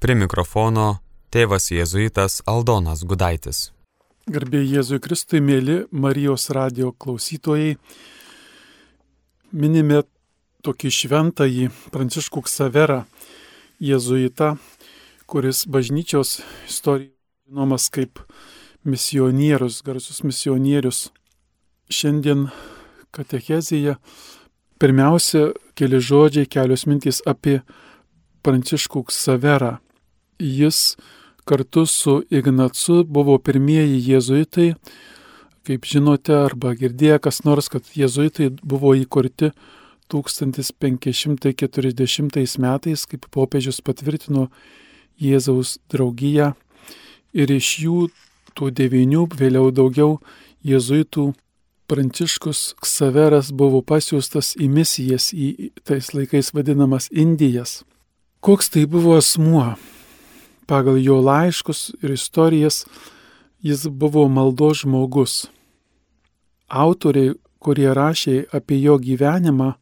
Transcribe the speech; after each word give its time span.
Prie 0.00 0.14
mikrofono 0.16 1.02
tėvas 1.28 1.66
jėzuitas 1.68 2.38
Aldonas 2.48 3.02
Gudaitis. 3.04 3.58
Garbė 4.32 4.62
Jėzui 4.64 4.96
Kristui, 5.04 5.42
mėly 5.44 5.74
Marijos 5.92 6.46
radio 6.56 6.94
klausytojai, 6.96 7.74
minime 9.52 9.98
tokį 10.64 10.92
šventąjį 10.96 11.66
Pranciškų 11.92 12.42
Ksaverą, 12.46 13.02
jėzuitą, 13.76 14.54
kuris 15.28 15.66
bažnyčios 15.68 16.38
istorijoje 16.64 17.12
žinomas 17.50 17.90
kaip 17.92 18.24
misionierius, 18.88 19.82
garsus 19.84 20.22
misionierius. 20.24 21.10
Šiandien 21.92 22.48
katechezija 23.12 23.98
pirmiausia 24.80 25.50
keli 25.76 26.00
žodžiai, 26.00 26.48
kelios 26.48 26.88
mintys 26.88 27.20
apie 27.28 27.58
Pranciškų 28.40 29.04
Ksaverą. 29.12 29.76
Jis 30.40 30.96
kartu 31.44 31.86
su 31.86 32.22
Ignacu 32.30 33.04
buvo 33.04 33.38
pirmieji 33.38 34.00
jėzuitai, 34.08 34.74
kaip 35.68 35.84
žinote 35.84 36.34
arba 36.34 36.74
girdėję 36.78 37.18
kas 37.22 37.44
nors, 37.44 37.68
kad 37.68 37.82
jėzuitai 37.94 38.50
buvo 38.62 38.94
įkurti 38.96 39.50
1540 40.10 42.58
metais, 42.58 43.06
kaip 43.06 43.26
popiežius 43.30 43.80
patvirtino 43.84 44.48
Jėzaus 45.20 45.78
draugiją 45.92 46.54
ir 47.36 47.50
iš 47.52 47.78
jų 47.84 48.08
tų 48.56 48.70
devinių, 48.74 49.26
vėliau 49.36 49.70
daugiau 49.70 50.20
jėzuitų 50.66 51.34
Pranciškus 51.90 52.76
Ksaveras 52.78 53.48
buvo 53.50 53.80
pasiūstas 53.82 54.52
į 54.54 54.68
misijas, 54.70 55.32
į 55.34 55.72
tais 55.82 56.12
laikais 56.14 56.52
vadinamas 56.54 57.08
Indijas. 57.10 57.82
Koks 58.40 58.70
tai 58.70 58.86
buvo 58.86 59.16
asmuo? 59.18 59.74
Pagal 60.70 61.00
jo 61.02 61.16
laiškus 61.18 61.80
ir 62.02 62.12
istorijas 62.14 62.84
jis 63.58 63.88
buvo 63.88 64.28
maldo 64.28 64.68
žmogus. 64.70 65.48
Autoriai, 66.70 67.34
kurie 67.58 67.90
rašė 67.90 68.44
apie 68.54 68.78
jo 68.78 68.94
gyvenimą, 69.02 69.72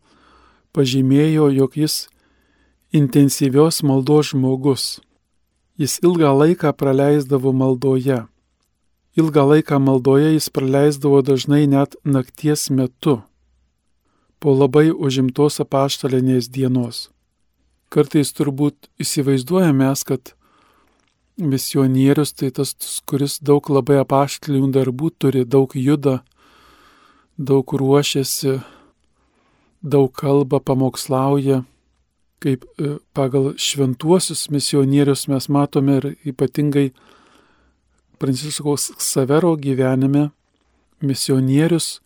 pažymėjo, 0.73 1.51
jog 1.53 1.77
jis 1.77 2.07
intensyvios 2.93 3.83
maldos 3.85 4.33
žmogus. 4.33 4.87
Jis 5.77 5.99
ilgą 6.01 6.33
laiką 6.41 6.73
praleisdavo 6.73 7.53
maldoje. 7.53 8.23
Ilgą 9.21 9.45
laiką 9.53 9.77
maldoje 9.79 10.33
jis 10.39 10.49
praleisdavo 10.49 11.21
dažnai 11.21 11.67
net 11.69 12.01
nakties 12.05 12.71
metu, 12.71 13.21
po 14.41 14.57
labai 14.57 14.89
užimtos 14.89 15.61
apaštalinės 15.61 16.49
dienos. 16.49 17.11
Kartais 17.93 18.33
turbūt 18.33 18.89
įsivaizduojame, 19.01 19.93
kad 20.09 20.33
misionierius 21.39 22.33
tai 22.35 22.51
tas, 22.51 22.75
kuris 23.07 23.39
daug 23.41 23.71
labai 23.71 24.01
apaštalinių 24.03 24.73
darbų 24.75 25.11
turi, 25.19 25.45
daug 25.45 25.75
juda, 25.79 26.21
daug 27.39 27.73
ruošiasi, 27.73 28.59
daug 29.83 30.13
kalba, 30.13 30.61
pamokslauja. 30.61 31.63
Kaip 32.39 32.67
e, 32.79 32.99
pagal 33.19 33.57
šventuosius 33.59 34.47
misionierius 34.55 35.27
mes 35.27 35.49
matome 35.51 35.97
ir 35.99 36.11
ypatingai 36.31 36.93
Pranciškaus 38.19 38.93
Savero 38.99 39.57
gyvenime 39.59 40.29
misionierius 41.03 41.99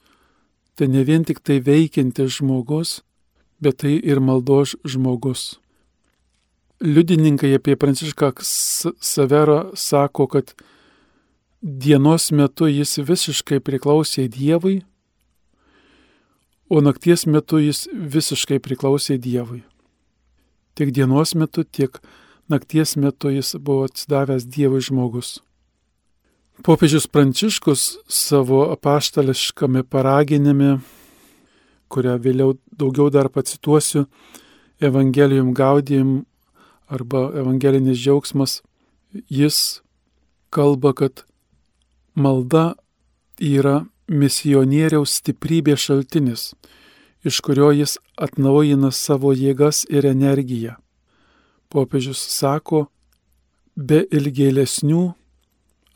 tai 0.77 0.88
ne 0.88 1.05
vien 1.05 1.25
tik 1.25 1.41
tai 1.44 1.60
veikiantis 1.60 2.38
žmogus, 2.38 3.03
bet 3.60 3.80
tai 3.84 4.00
ir 4.00 4.20
maldos 4.20 4.77
žmogus. 4.84 5.62
Liudininkai 6.83 7.55
apie 7.55 7.77
Prancišką 7.77 8.33
Saverą 9.00 9.70
sako, 9.75 10.27
kad 10.27 10.55
dienos 11.62 12.33
metu 12.34 12.66
jis 12.66 12.97
visiškai 12.98 13.61
priklausė 13.62 14.25
Dievui, 14.27 14.80
o 16.66 16.81
nakties 16.82 17.22
metu 17.31 17.60
jis 17.62 17.84
visiškai 17.92 18.59
priklausė 18.59 19.15
Dievui. 19.22 19.60
Tiek 20.75 20.91
dienos 20.91 21.37
metu, 21.38 21.62
tiek 21.62 22.00
nakties 22.50 22.97
metu 22.98 23.31
jis 23.31 23.54
buvo 23.62 23.87
atsidavęs 23.87 24.48
Dievui 24.50 24.82
žmogus. 24.82 25.37
Popiežius 26.66 27.06
Pranciškus 27.06 27.87
savo 28.10 28.65
apaštališkame 28.75 29.84
paraginime, 29.87 30.81
kurią 31.87 32.19
vėliau 32.26 32.59
daugiau 32.75 33.06
dar 33.15 33.31
pacituosiu, 33.31 34.09
Evangelijum 34.82 35.54
Gaudijum 35.54 36.25
arba 36.92 37.30
Evangelinis 37.41 37.98
džiaugsmas, 37.98 38.60
jis 39.28 39.80
kalba, 40.50 40.92
kad 40.92 41.25
malda 42.14 42.75
yra 43.41 43.86
misionieriaus 44.08 45.16
stiprybės 45.20 45.86
šaltinis, 45.86 46.53
iš 47.25 47.41
kurio 47.44 47.70
jis 47.72 47.97
atnaujina 48.16 48.92
savo 48.92 49.32
jėgas 49.32 49.86
ir 49.88 50.06
energiją. 50.10 50.76
Popiežius 51.72 52.20
sako, 52.36 52.86
be 53.76 54.03
ilgėlesnių 54.12 55.04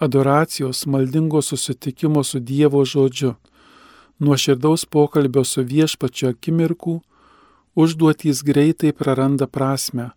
adoracijos 0.00 0.86
maldingo 0.86 1.42
susitikimo 1.42 2.24
su 2.24 2.40
Dievo 2.40 2.84
žodžiu, 2.84 3.34
nuoširdaus 4.18 4.86
pokalbio 4.88 5.44
su 5.44 5.64
viešpačio 5.64 6.32
akimirkų, 6.32 7.00
užduotys 7.76 8.40
greitai 8.44 8.92
praranda 8.96 9.46
prasme, 9.46 10.10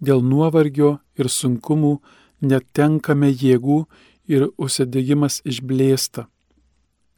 dėl 0.00 0.22
nuovargio 0.22 0.98
ir 1.18 1.28
sunkumų 1.32 1.98
netenkame 2.40 3.30
jėgų 3.32 3.84
ir 4.28 4.48
užsidegimas 4.56 5.42
išblėsta 5.44 6.26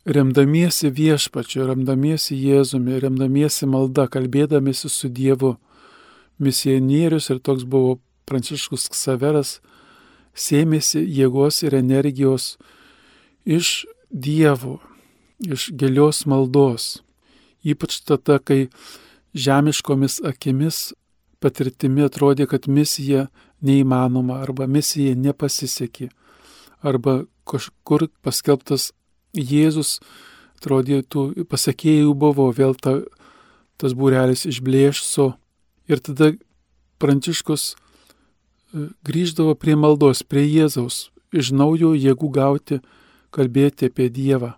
remdamiesi 0.09 0.91
viešpačiu, 0.91 1.66
remdamiesi 1.69 2.37
Jėzumi, 2.39 2.99
remdamiesi 3.03 3.69
malda, 3.69 4.06
kalbėdamiesi 4.09 4.89
su 4.89 5.09
Dievu. 5.12 5.56
Misionierius 6.39 7.28
ir 7.33 7.41
toks 7.44 7.66
buvo 7.69 7.99
Pranciškus 8.28 8.89
Ksaveras, 8.93 9.59
sėmėsi 10.39 11.03
jėgos 11.03 11.62
ir 11.66 11.77
energijos 11.77 12.56
iš 13.45 13.84
Dievo, 14.09 14.78
iš 15.45 15.69
gilios 15.77 16.25
maldos. 16.31 17.03
Ypač 17.66 18.00
tada, 18.06 18.39
kai 18.39 18.69
žemiškomis 19.34 20.22
akimis 20.25 20.93
patirtimi 21.43 22.04
atrodė, 22.06 22.47
kad 22.50 22.66
misija 22.69 23.28
neįmanoma 23.62 24.41
arba 24.43 24.66
misija 24.66 25.15
nepasisekė 25.19 26.09
arba 26.82 27.25
kažkur 27.49 28.09
paskelbtas 28.22 28.93
Jėzus, 29.34 29.98
atrodytų, 30.59 31.44
pasakėjų 31.50 32.15
buvo, 32.19 32.48
vėl 32.54 32.75
ta, 32.75 32.98
tas 33.78 33.94
būrelis 33.94 34.47
išblėšso 34.48 35.32
ir 35.91 36.03
tada 36.03 36.32
Pranciškus 36.98 37.75
e, 37.75 38.88
grįždavo 39.06 39.54
prie 39.54 39.77
maldos, 39.78 40.25
prie 40.27 40.43
Jėzaus, 40.48 41.10
iš 41.31 41.53
naujo 41.54 41.93
jėgų 41.94 42.31
gauti, 42.34 42.81
kalbėti 43.31 43.87
apie 43.93 44.09
Dievą. 44.10 44.56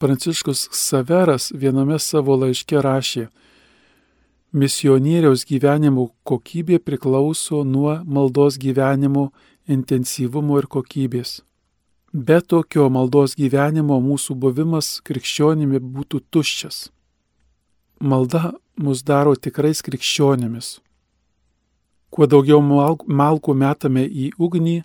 Pranciškus 0.00 0.68
Saveras 0.72 1.50
viename 1.52 1.98
savo 2.00 2.38
laiške 2.40 2.80
rašė, 2.80 3.28
misionieriaus 4.54 5.42
gyvenimo 5.48 6.12
kokybė 6.22 6.78
priklauso 6.78 7.64
nuo 7.66 7.96
maldos 8.06 8.54
gyvenimo 8.62 9.32
intensyvumo 9.66 10.60
ir 10.60 10.68
kokybės. 10.70 11.40
Be 12.14 12.38
tokio 12.38 12.86
maldos 12.94 13.34
gyvenimo 13.34 13.98
mūsų 13.98 14.36
buvimas 14.38 15.00
krikščionimi 15.02 15.82
būtų 15.82 16.22
tuščias. 16.30 16.88
Malda 17.98 18.52
mus 18.78 19.02
daro 19.02 19.34
tikrais 19.34 19.82
krikščionimis. 19.82 20.78
Kuo 22.14 22.30
daugiau 22.30 22.62
malkų 22.62 23.54
metame 23.58 24.06
į 24.06 24.30
ugnį, 24.38 24.84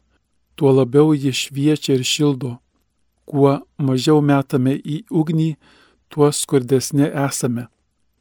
tuo 0.57 0.73
labiau 0.73 1.13
ji 1.13 1.29
šviečia 1.29 1.93
ir 1.99 2.01
šildo. 2.01 2.55
Kuo 3.29 3.59
mažiau 3.77 4.23
metame 4.25 4.73
į 4.73 5.03
ugnį, 5.13 5.51
tuo 6.09 6.31
skurdesnė 6.33 7.13
esame. 7.29 7.69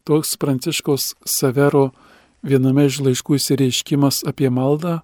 Toks 0.09 0.39
Pranciškos 0.41 1.13
Savero 1.29 1.91
viename 2.41 2.87
iš 2.89 3.03
laiškų 3.05 3.37
įsireiškimas 3.37 4.23
apie 4.29 4.49
maldą 4.49 5.03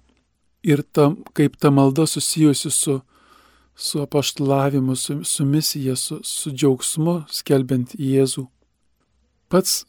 ir 0.65 0.81
tam, 0.95 1.19
kaip 1.37 1.59
ta 1.61 1.69
malda 1.69 2.07
susijusi 2.09 2.73
su 2.73 3.01
su 3.75 4.01
apaštalavimu, 4.01 4.95
su, 4.95 5.23
su 5.23 5.45
misija, 5.45 5.95
su, 5.95 6.19
su 6.23 6.51
džiaugsmu 6.51 7.23
skelbiant 7.29 7.95
Jėzų. 7.99 8.45
Pats 9.51 9.83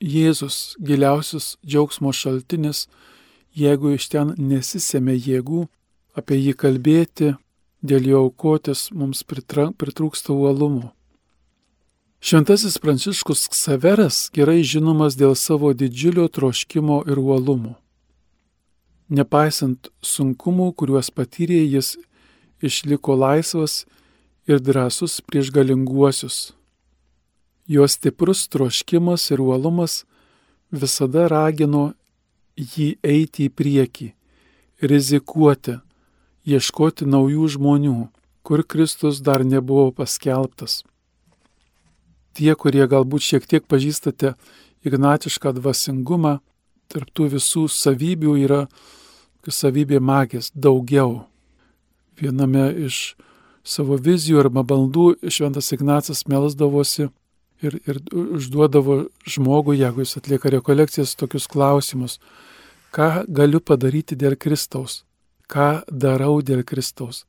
Jėzus 0.00 0.74
giliausias 0.82 1.54
džiaugsmo 1.66 2.12
šaltinis, 2.12 2.88
jeigu 3.54 3.94
iš 3.94 4.08
ten 4.10 4.34
nesisėmė 4.38 5.14
jėgų, 5.14 5.66
apie 6.16 6.40
jį 6.40 6.56
kalbėti, 6.58 7.34
dėl 7.82 8.08
jo 8.08 8.24
aukotis 8.26 8.88
mums 8.90 9.22
pritrūksta 9.24 10.34
uolumo. 10.34 10.90
Šventasis 12.22 12.78
Pranciškus 12.78 13.46
Ksaveras 13.48 14.16
gerai 14.36 14.60
žinomas 14.60 15.14
dėl 15.16 15.32
savo 15.32 15.70
didžiulio 15.72 16.26
troškimo 16.28 16.98
ir 17.08 17.16
uolumo. 17.16 17.78
Nepaisant 19.08 19.88
sunkumų, 20.04 20.66
kuriuos 20.76 21.08
patyrė, 21.16 21.62
jis 21.64 21.94
išliko 22.60 23.16
laisvas 23.16 23.86
ir 24.44 24.60
drąsus 24.60 25.22
prieš 25.24 25.48
galinguosius. 25.56 26.52
Jo 27.64 27.88
stiprus 27.88 28.44
troškimas 28.52 29.24
ir 29.32 29.40
uolumas 29.40 30.04
visada 30.70 31.24
ragino 31.32 31.94
jį 32.60 32.90
eiti 33.00 33.48
į 33.48 33.54
priekį, 33.56 34.12
rizikuoti, 34.92 35.80
ieškoti 36.44 37.08
naujų 37.08 37.48
žmonių, 37.56 37.98
kur 38.44 38.60
Kristus 38.60 39.24
dar 39.24 39.40
nebuvo 39.40 39.88
paskelbtas. 39.96 40.82
Tie, 42.40 42.54
kurie 42.56 42.86
galbūt 42.88 43.20
šiek 43.20 43.44
tiek 43.44 43.66
pažįstate 43.68 44.30
ignatišką 44.88 45.50
dvasingumą, 45.58 46.38
tarptų 46.88 47.26
visų 47.34 47.66
savybių 47.68 48.36
yra 48.40 48.60
savybė 49.44 50.00
magės 50.00 50.48
daugiau. 50.54 51.26
Viename 52.16 52.64
iš 52.86 53.18
savo 53.60 54.00
vizijų 54.00 54.40
arba 54.40 54.64
maldų 54.64 55.28
šventas 55.28 55.68
Ignacas 55.76 56.24
melsdavosi 56.32 57.10
ir, 57.60 57.76
ir 57.84 58.00
užduodavo 58.08 59.02
žmogui, 59.28 59.76
jeigu 59.84 60.06
jis 60.06 60.16
atlieka 60.22 60.56
rekolekcijas, 60.56 61.12
tokius 61.20 61.44
klausimus. 61.44 62.16
Ką 62.88 63.26
galiu 63.28 63.60
padaryti 63.60 64.16
dėl 64.16 64.40
Kristaus? 64.40 65.02
Ką 65.44 65.82
darau 65.92 66.40
dėl 66.40 66.64
Kristaus? 66.64 67.26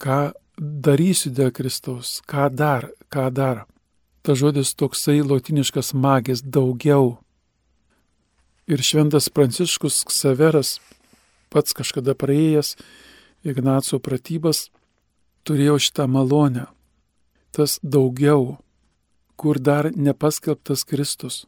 Ką 0.00 0.32
darysiu 0.56 1.36
dėl 1.36 1.52
Kristaus? 1.52 2.22
Ką 2.24 2.48
dar? 2.48 2.88
Ką 3.12 3.28
dar? 3.28 3.66
Ta 4.26 4.34
žodis 4.34 4.72
toksai 4.74 5.20
lotiniškas 5.22 5.92
magės 5.94 6.40
daugiau. 6.42 7.20
Ir 8.66 8.80
šventas 8.82 9.28
Pranciškus 9.30 10.00
Ksaveras, 10.08 10.80
pats 11.54 11.70
kažkada 11.70 12.16
praėjęs 12.18 12.72
Ignaco 13.46 14.00
pratybas, 14.02 14.64
turėjo 15.46 15.76
šitą 15.78 16.08
malonę. 16.10 16.64
Tas 17.54 17.78
daugiau, 17.86 18.56
kur 19.38 19.60
dar 19.62 19.92
nepaskelbtas 19.94 20.82
Kristus, 20.82 21.44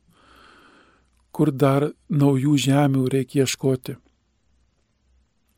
kur 1.34 1.50
dar 1.50 1.90
naujų 2.06 2.54
žemių 2.68 3.08
reikia 3.10 3.42
ieškoti. 3.42 3.96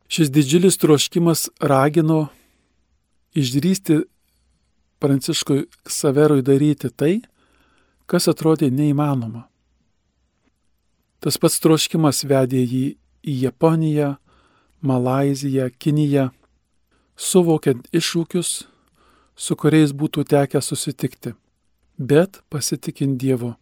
Šis 0.08 0.32
didžiulis 0.32 0.80
troškimas 0.80 1.50
ragino 1.60 2.30
išdrysti 3.36 4.00
Pranciškui 5.00 5.64
Saverui 5.88 6.42
daryti 6.44 6.90
tai, 6.92 7.20
kas 8.10 8.28
atrodė 8.28 8.68
neįmanoma. 8.74 9.46
Tas 11.20 11.36
pats 11.40 11.60
troškimas 11.60 12.24
vedė 12.24 12.60
jį 12.64 12.84
į 13.24 13.36
Japoniją, 13.44 14.14
Malaziją, 14.80 15.68
Kiniją, 15.76 16.30
suvokiant 17.16 17.88
iššūkius, 17.92 18.50
su 19.36 19.56
kuriais 19.56 19.92
būtų 19.92 20.24
tekę 20.28 20.60
susitikti, 20.64 21.34
bet 21.96 22.40
pasitikint 22.52 23.20
Dievu. 23.20 23.54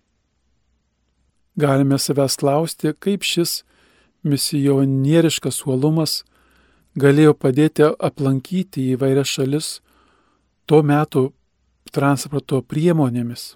Galime 1.59 1.99
savęs 1.99 2.39
klausti, 2.39 2.95
kaip 2.95 3.27
šis 3.27 3.63
misionieriškas 4.23 5.65
uolumas 5.67 6.23
galėjo 6.99 7.35
padėti 7.35 7.87
aplankyti 7.99 8.93
įvairias 8.95 9.35
šalis 9.35 9.69
tuo 10.69 10.83
metu 10.85 11.31
transporto 11.93 12.61
priemonėmis. 12.61 13.55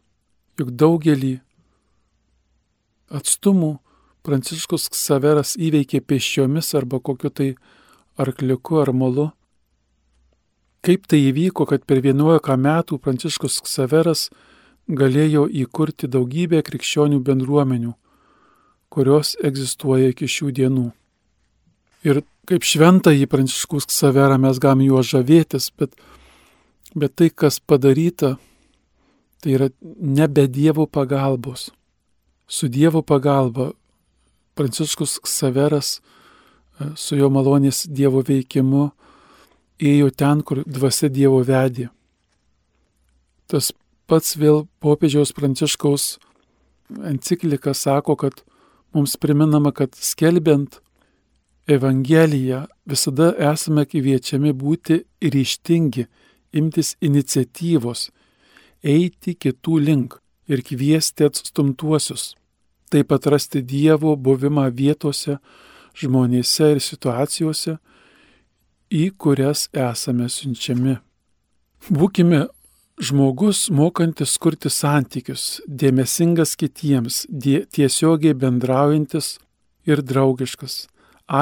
Juk 0.60 0.72
daugelį 0.80 1.36
atstumų 3.12 3.76
Pranciškus 4.22 4.86
Ksaveras 4.94 5.56
įveikė 5.58 5.98
pešiomis 6.06 6.68
arba 6.78 7.00
kokiu 7.02 7.30
tai 7.34 7.48
arkliuku 8.22 8.78
ar 8.78 8.92
molu. 8.94 9.32
Kaip 10.82 11.08
tai 11.10 11.18
įvyko, 11.28 11.66
kad 11.66 11.84
per 11.86 12.00
11 12.02 12.56
metų 12.58 12.98
Pranciškus 13.02 13.60
Ksaveras 13.66 14.28
galėjo 14.88 15.48
įkurti 15.64 16.08
daugybę 16.10 16.62
krikščionių 16.66 17.20
bendruomenių, 17.26 17.92
kurios 18.92 19.34
egzistuoja 19.42 20.12
iki 20.14 20.30
šių 20.30 20.50
dienų. 20.58 20.88
Ir 22.06 22.22
kaip 22.50 22.66
šventąjį 22.66 23.28
Pranciškus 23.30 23.86
Ksaverą 23.90 24.38
mes 24.42 24.58
galim 24.62 24.86
juo 24.86 25.02
žavėtis, 25.06 25.70
bet, 25.78 25.94
bet 26.94 27.16
tai, 27.16 27.30
kas 27.30 27.60
padaryta, 27.60 28.36
tai 29.40 29.56
yra 29.56 29.68
nebe 29.82 30.46
Dievo 30.48 30.86
pagalbos. 30.86 31.70
Su 32.46 32.68
Dievo 32.68 33.02
pagalba 33.02 33.72
Pranciškus 34.54 35.18
Ksaveras 35.24 35.96
e, 35.98 36.92
su 36.96 37.16
jo 37.16 37.30
malonės 37.32 37.86
Dievo 37.88 38.22
veikimu 38.26 38.90
ėjo 39.82 40.10
ten, 40.14 40.42
kur 40.46 40.62
dvasia 40.66 41.08
Dievo 41.08 41.40
vedė. 41.46 41.88
Tas 43.48 43.72
pats 44.06 44.36
vėl 44.36 44.66
popiežiaus 44.84 45.32
Pranciškaus 45.32 46.16
enciklika 47.08 47.74
sako, 47.74 48.16
kad 48.16 48.42
mums 48.92 49.16
priminama, 49.16 49.72
kad 49.72 49.94
skelbiant 49.96 50.80
Evangeliją 51.66 52.66
visada 52.86 53.30
esame 53.52 53.84
kviečiami 53.86 54.52
būti 54.52 55.02
ryštingi, 55.22 56.08
imtis 56.52 56.94
iniciatyvos, 57.00 58.10
eiti 58.82 59.34
kitų 59.34 59.80
link 59.88 60.20
ir 60.48 60.62
kviesti 60.66 61.28
atstumtuosius 61.28 62.32
taip 62.92 63.12
atrasti 63.12 63.62
Dievo 63.64 64.14
buvimą 64.16 64.68
vietose, 64.76 65.38
žmonėse 65.96 66.72
ir 66.74 66.80
situacijose, 66.84 67.78
į 68.92 69.04
kurias 69.22 69.68
esame 69.72 70.28
siunčiami. 70.32 70.98
Būkime 71.88 72.44
žmogus 73.02 73.66
mokantis 73.72 74.36
kurti 74.42 74.70
santykius, 74.70 75.62
dėmesingas 75.66 76.54
kitiems, 76.60 77.24
die, 77.28 77.62
tiesiogiai 77.72 78.36
bendraujantis 78.36 79.38
ir 79.88 80.04
draugiškas, 80.04 80.86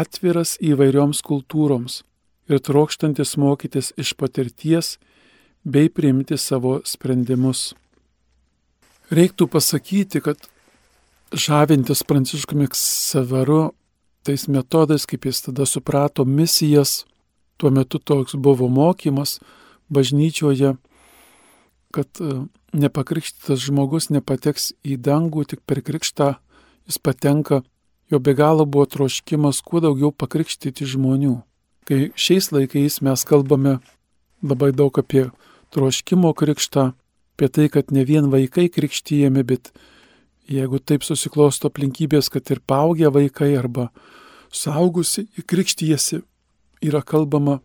atviras 0.01 0.55
įvairioms 0.63 1.25
kultūroms 1.27 2.05
ir 2.51 2.59
trokštantis 2.59 3.37
mokytis 3.39 3.93
iš 3.97 4.15
patirties 4.19 4.99
bei 5.65 5.89
priimti 5.89 6.39
savo 6.39 6.81
sprendimus. 6.85 7.75
Reiktų 9.11 9.47
pasakyti, 9.51 10.23
kad 10.23 10.39
žavintis 11.33 12.03
Pranciškumi 12.07 12.69
Ksaveru, 12.71 13.71
tais 14.27 14.47
metodais, 14.49 15.07
kaip 15.07 15.27
jis 15.27 15.47
tada 15.47 15.67
suprato 15.67 16.25
misijas, 16.25 17.05
tuo 17.57 17.71
metu 17.71 17.99
toks 17.99 18.35
buvo 18.35 18.69
mokymas 18.69 19.39
bažnyčioje, 19.91 20.77
kad 21.91 22.23
e, 22.23 22.47
nepakrikštytas 22.73 23.59
žmogus 23.67 24.11
nepateks 24.15 24.73
į 24.87 24.97
dangų, 25.03 25.45
tik 25.51 25.63
per 25.67 25.83
krikštą 25.83 26.35
jis 26.87 26.99
patenka, 27.03 27.63
jo 28.11 28.19
be 28.23 28.35
galo 28.35 28.67
buvo 28.67 28.87
troškimas 28.87 29.63
kuo 29.67 29.83
daugiau 29.83 30.15
pakrikštyti 30.15 30.87
žmonių. 30.87 31.41
Kai 31.91 32.13
šiais 32.15 32.53
laikais 32.55 33.01
mes 33.03 33.27
kalbame 33.27 33.81
labai 34.47 34.71
daug 34.71 34.95
apie 35.03 35.27
troškimo 35.75 36.31
krikštą, 36.39 36.93
apie 37.35 37.49
tai, 37.51 37.67
kad 37.67 37.91
ne 37.91 38.05
vien 38.07 38.31
vaikai 38.31 38.69
krikštyjami, 38.71 39.43
bet 39.43 39.73
Jeigu 40.51 40.81
taip 40.83 41.05
susiklosto 41.07 41.69
aplinkybės, 41.71 42.27
kad 42.33 42.49
ir 42.51 42.59
paaugę 42.67 43.13
vaikai 43.15 43.53
arba 43.55 43.91
saugusi 44.51 45.29
įkrikštyjasi, 45.39 46.25
yra 46.83 47.05
kalbama 47.07 47.61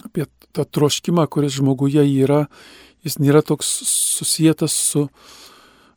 apie 0.00 0.24
tą 0.56 0.64
troškimą, 0.64 1.26
kuris 1.28 1.58
žmoguje 1.58 2.06
yra, 2.22 2.46
jis 3.04 3.18
nėra 3.20 3.42
toks 3.44 3.68
susijęs 4.16 4.72
su 4.72 5.04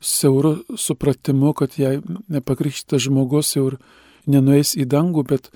siauru 0.03 0.57
supratimu, 0.75 1.53
kad 1.55 1.77
jei 1.79 2.01
nepakrikštytas 2.27 3.05
žmogus 3.07 3.53
jau 3.55 3.69
ir 3.71 3.79
nenueis 4.27 4.75
į 4.75 4.83
dangų, 4.91 5.23
bet 5.29 5.47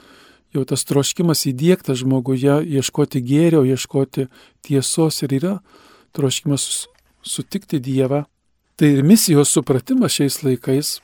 jau 0.57 0.65
tas 0.67 0.85
troškimas 0.89 1.45
įdėktas 1.51 2.01
žmoguje, 2.01 2.59
ieškoti 2.65 3.21
gėrio, 3.21 3.63
ieškoti 3.67 4.27
tiesos 4.65 5.21
ir 5.23 5.35
yra 5.37 5.53
troškimas 6.17 6.87
sutikti 7.21 7.79
Dievą. 7.83 8.25
Tai 8.77 8.89
ir 8.93 9.03
misijos 9.05 9.53
supratimas 9.53 10.13
šiais 10.17 10.41
laikais 10.45 10.97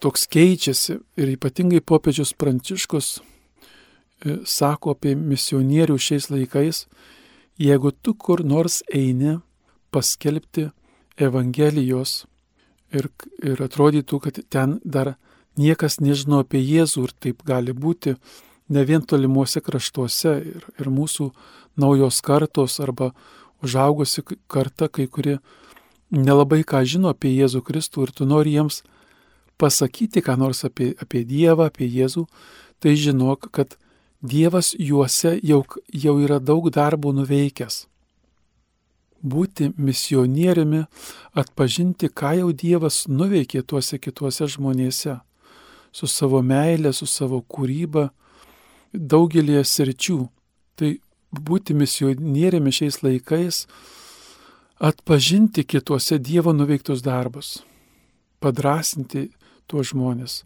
toks 0.00 0.26
keičiasi 0.30 0.98
ir 1.18 1.34
ypatingai 1.34 1.80
popiežius 1.80 2.34
Pranciškus 2.36 3.18
e, 3.18 4.38
sako 4.44 4.94
apie 4.96 5.14
misionierių 5.16 5.96
šiais 5.98 6.28
laikais, 6.30 6.84
jeigu 7.58 7.92
tu 7.92 8.14
kur 8.14 8.44
nors 8.44 8.82
eini 8.94 9.38
paskelbti 9.90 10.68
Evangelijos 11.18 12.26
ir, 12.94 13.08
ir 13.42 13.62
atrodytų, 13.64 14.20
kad 14.22 14.38
ten 14.52 14.76
dar 14.84 15.16
niekas 15.58 15.98
nežino 16.00 16.44
apie 16.44 16.60
Jėzų 16.62 17.08
ir 17.08 17.14
taip 17.18 17.42
gali 17.48 17.74
būti 17.74 18.14
ne 18.68 18.84
vien 18.84 19.02
tolimuose 19.02 19.60
kraštuose 19.64 20.34
ir, 20.54 20.68
ir 20.80 20.90
mūsų 20.92 21.30
naujos 21.78 22.20
kartos 22.24 22.78
arba 22.80 23.12
užaugusi 23.64 24.22
karta, 24.46 24.88
kai 24.88 25.06
kurie 25.06 25.38
nelabai 26.10 26.62
ką 26.64 26.84
žino 26.84 27.12
apie 27.12 27.32
Jėzų 27.34 27.62
Kristų 27.66 28.06
ir 28.06 28.14
tu 28.14 28.28
nori 28.28 28.54
jiems 28.56 28.82
pasakyti 29.58 30.22
ką 30.22 30.38
nors 30.38 30.64
apie, 30.64 30.94
apie 31.02 31.24
Dievą, 31.26 31.68
apie 31.68 31.88
Jėzų, 31.90 32.26
tai 32.78 32.94
žinok, 32.94 33.50
kad 33.52 33.76
Dievas 34.22 34.72
juose 34.78 35.38
jau, 35.42 35.62
jau 35.94 36.16
yra 36.18 36.38
daug 36.38 36.70
darbo 36.74 37.12
nuveikęs. 37.14 37.86
Būti 39.18 39.72
misionieriumi, 39.74 40.84
atpažinti, 41.34 42.10
ką 42.10 42.36
jau 42.38 42.52
Dievas 42.54 43.06
nuveikė 43.10 43.64
tuose 43.66 43.98
kituose 43.98 44.46
žmonėse, 44.46 45.18
su 45.90 46.06
savo 46.06 46.42
meile, 46.42 46.92
su 46.92 47.06
savo 47.06 47.42
kūryba, 47.42 48.08
daugelį 48.92 49.62
sričių. 49.64 50.18
Tai 50.78 50.90
būti 51.32 51.74
misionieriumi 51.76 52.72
šiais 52.72 53.02
laikais, 53.02 53.66
atpažinti 54.78 55.64
kituose 55.64 56.18
Dievo 56.18 56.54
nuveiktus 56.54 57.02
darbus, 57.02 57.58
padrasinti 58.40 59.28
tuos 59.66 59.90
žmonės, 59.92 60.44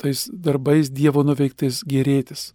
tais 0.00 0.26
darbais 0.32 0.90
Dievo 0.90 1.22
nuveiktais 1.26 1.82
gerėtis. 1.86 2.52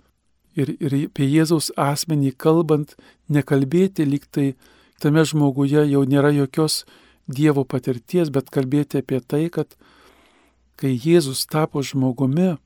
Ir, 0.58 0.74
ir 0.84 0.96
apie 1.06 1.30
Jėzaus 1.30 1.70
asmenį 1.80 2.34
kalbant, 2.36 2.98
nekalbėti 3.32 4.04
lyg 4.04 4.26
tai 4.28 4.56
tame 5.00 5.24
žmoguje 5.24 5.86
jau 5.88 6.04
nėra 6.04 6.34
jokios 6.36 6.84
Dievo 7.32 7.64
patirties, 7.64 8.28
bet 8.34 8.50
kalbėti 8.52 9.00
apie 9.00 9.22
tai, 9.24 9.46
kad 9.48 9.78
kai 10.76 10.92
Jėzus 10.98 11.46
tapo 11.48 11.80
žmogumi, 11.86 12.58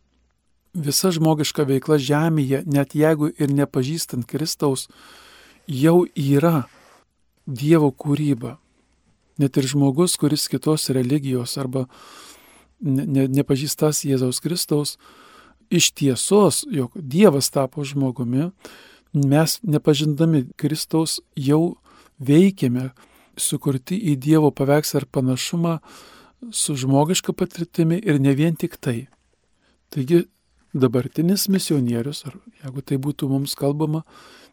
visa 0.76 1.12
žmogiška 1.16 1.66
veikla 1.68 1.98
žemėje, 2.02 2.64
net 2.68 2.96
jeigu 2.96 3.32
ir 3.40 3.54
nepažįstant 3.56 4.28
Kristaus, 4.28 4.90
jau 5.68 6.04
yra 6.16 6.66
Dievo 7.46 7.92
kūryba. 7.92 8.58
Net 9.38 9.58
ir 9.60 9.68
žmogus, 9.70 10.16
kuris 10.18 10.48
kitos 10.50 10.90
religijos 10.90 11.58
arba 11.62 11.86
ne, 12.82 13.06
ne, 13.06 13.26
nepažįstas 13.28 14.04
Jėzaus 14.08 14.42
Kristaus, 14.42 14.96
iš 15.70 15.92
tiesos, 15.94 16.64
jog 16.72 16.96
Dievas 16.96 17.52
tapo 17.54 17.84
žmogumi, 17.86 18.50
mes 19.14 19.60
nepažindami 19.64 20.46
Kristaus 20.58 21.20
jau 21.36 21.78
veikiame, 22.20 22.92
sukurti 23.38 23.98
į 24.12 24.16
Dievo 24.24 24.52
paveikslą 24.56 25.04
ir 25.04 25.10
panašumą 25.12 25.80
su 26.56 26.76
žmogiška 26.80 27.34
patirtimi 27.34 28.00
ir 28.00 28.20
ne 28.20 28.34
vien 28.36 28.56
tik 28.56 28.78
tai. 28.80 29.08
Taigi 29.92 30.26
dabartinis 30.76 31.48
misionierius, 31.52 32.26
ar 32.28 32.36
jeigu 32.64 32.84
tai 32.84 33.00
būtų 33.02 33.30
mums 33.32 33.56
kalbama, 33.56 34.04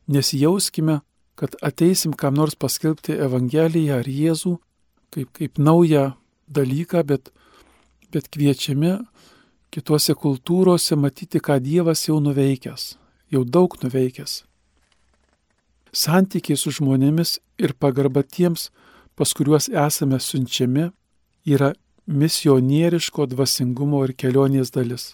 nesijauskime, 0.06 1.00
kad 1.34 1.56
ateisim 1.64 2.14
kam 2.14 2.36
nors 2.38 2.54
paskelbti 2.54 3.16
Evangeliją 3.18 3.98
ar 4.02 4.08
Jėzų 4.08 4.56
kaip, 5.12 5.32
kaip 5.36 5.58
naują 5.58 6.12
dalyką, 6.48 7.02
bet, 7.08 7.32
bet 8.12 8.28
kviečiami 8.32 8.98
kitose 9.72 10.14
kultūrose 10.14 10.96
matyti, 11.00 11.40
ką 11.40 11.58
Dievas 11.64 12.06
jau 12.08 12.20
nuveikęs, 12.20 12.96
jau 13.32 13.44
daug 13.44 13.76
nuveikęs. 13.82 14.42
Santykiai 15.92 16.56
su 16.56 16.72
žmonėmis 16.72 17.38
ir 17.60 17.74
pagarba 17.76 18.22
tiems, 18.24 18.70
pas 19.16 19.32
kuriuos 19.36 19.68
esame 19.68 20.20
siunčiami, 20.20 20.90
yra 21.44 21.72
misionieriško 22.06 23.26
dvasingumo 23.32 24.04
ir 24.06 24.14
kelionės 24.16 24.72
dalis. 24.72 25.12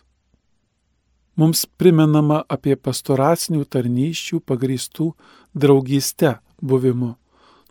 Mums 1.39 1.65
primenama 1.79 2.43
apie 2.51 2.75
pastoracinių 2.75 3.63
tarnyščių 3.71 4.41
pagrįstų 4.43 5.13
draugystę 5.55 6.39
buvimu, 6.59 7.15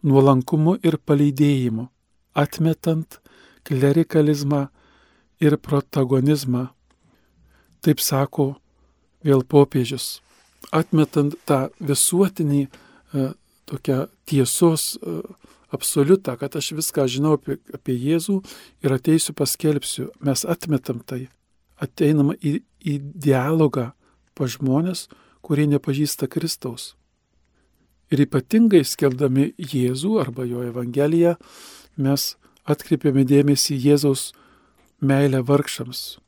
nuolankumu 0.08 0.78
ir 0.88 0.98
paleidėjimu, 1.04 1.90
atmetant 2.32 3.20
klerikalizmą 3.68 4.68
ir 5.44 5.58
protagonizmą 5.60 6.70
Taip 7.86 8.02
sako 8.02 8.56
vėl 9.26 9.44
popiežius, 9.48 10.20
atmetant 10.74 11.36
tą 11.48 11.68
visuotinį 11.80 12.64
e, 12.66 13.28
tokią 13.70 14.00
tiesos 14.28 14.96
e, 14.98 15.20
absoliutą, 15.76 16.38
kad 16.42 16.58
aš 16.58 16.74
viską 16.78 17.06
žinau 17.12 17.36
apie, 17.38 17.60
apie 17.76 17.96
Jėzų 17.96 18.40
ir 18.84 18.96
ateisiu 18.98 19.36
paskelbsiu. 19.38 20.10
Mes 20.26 20.46
atmetam 20.48 21.04
tai. 21.06 21.28
Ateinam 21.78 22.34
į, 22.36 22.58
į 22.88 22.98
dialogą 23.28 23.92
pa 24.38 24.48
žmonės, 24.48 25.08
kurie 25.42 25.68
nepažįsta 25.68 26.30
Kristaus. 26.32 26.94
Ir 28.12 28.24
ypatingai 28.24 28.84
skelbdami 28.88 29.52
Jėzų 29.60 30.14
arba 30.22 30.46
jo 30.48 30.64
Evangeliją, 30.64 31.36
mes 32.00 32.36
atkreipiame 32.68 33.26
dėmesį 33.28 33.76
Jėzaus 33.84 34.30
meilę 35.04 35.42
vargšams, 35.44 36.20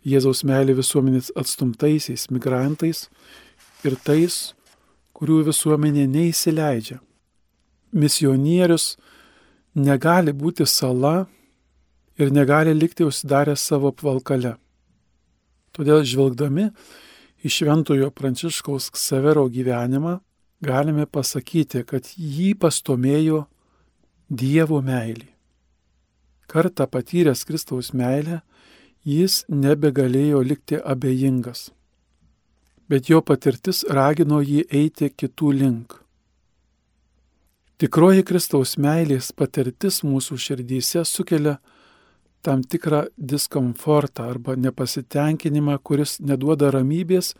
Jėzaus 0.00 0.40
meilė 0.48 0.78
visuomenės 0.78 1.28
atstumtaisiais 1.36 2.30
migrantais 2.32 3.08
ir 3.84 3.98
tais, 4.00 4.54
kurių 5.12 5.42
visuomenė 5.50 6.06
neįsileidžia. 6.08 6.96
Misionierius 7.92 8.94
negali 9.76 10.32
būti 10.32 10.64
sala 10.64 11.26
ir 12.16 12.32
negali 12.32 12.72
likti 12.72 13.04
užsidarę 13.04 13.56
savo 13.56 13.92
apvalkale. 13.92 14.56
Todėl 15.76 16.02
žvelgdami 16.06 16.68
į 17.46 17.52
šventojo 17.52 18.10
Pranciškaus 18.10 18.90
Ksavero 18.94 19.46
gyvenimą, 19.52 20.18
galime 20.60 21.06
pasakyti, 21.06 21.84
kad 21.86 22.08
jį 22.16 22.54
pastomėjo 22.60 23.44
Dievo 24.30 24.78
meilė. 24.82 25.30
Kartą 26.50 26.86
patyręs 26.90 27.44
Kristaus 27.46 27.92
meilę, 27.94 28.40
jis 29.06 29.44
nebegalėjo 29.48 30.42
likti 30.42 30.78
abejingas, 30.82 31.70
bet 32.90 33.10
jo 33.10 33.22
patirtis 33.22 33.84
ragino 33.86 34.40
jį 34.42 34.64
eiti 34.66 35.10
kitų 35.10 35.52
link. 35.54 35.94
Tikroji 37.80 38.26
Kristaus 38.28 38.74
meilės 38.76 39.30
patirtis 39.32 40.02
mūsų 40.04 40.36
širdyse 40.36 41.04
sukelia 41.08 41.56
tam 42.42 42.62
tikrą 42.62 43.04
diskomfortą 43.16 44.24
arba 44.32 44.56
nepasitenkinimą, 44.56 45.78
kuris 45.84 46.18
neduoda 46.20 46.70
ramybės, 46.74 47.34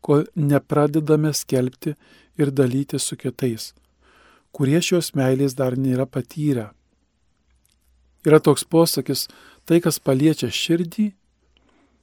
kol 0.00 0.26
nepradedame 0.36 1.32
skelbti 1.34 1.96
ir 2.38 2.52
dalyti 2.52 2.98
su 3.02 3.16
kitais, 3.18 3.72
kurie 4.54 4.80
šios 4.82 5.12
meilės 5.18 5.56
dar 5.58 5.76
nėra 5.76 6.06
patyrę. 6.06 6.70
Yra 8.26 8.40
toks 8.42 8.64
posakis, 8.64 9.26
tai, 9.66 9.80
kas 9.82 9.98
paliečia 10.02 10.50
širdį, 10.50 11.10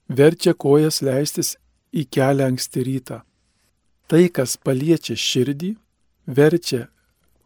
verčia 0.07 0.53
kojas 0.53 1.01
leistis 1.03 1.55
į 1.93 2.07
kelią 2.11 2.51
anksti 2.51 2.83
rytą. 2.87 3.23
Tai, 4.07 4.23
kas 4.35 4.55
paliečia 4.59 5.15
širdį, 5.19 5.73
verčia 6.27 6.87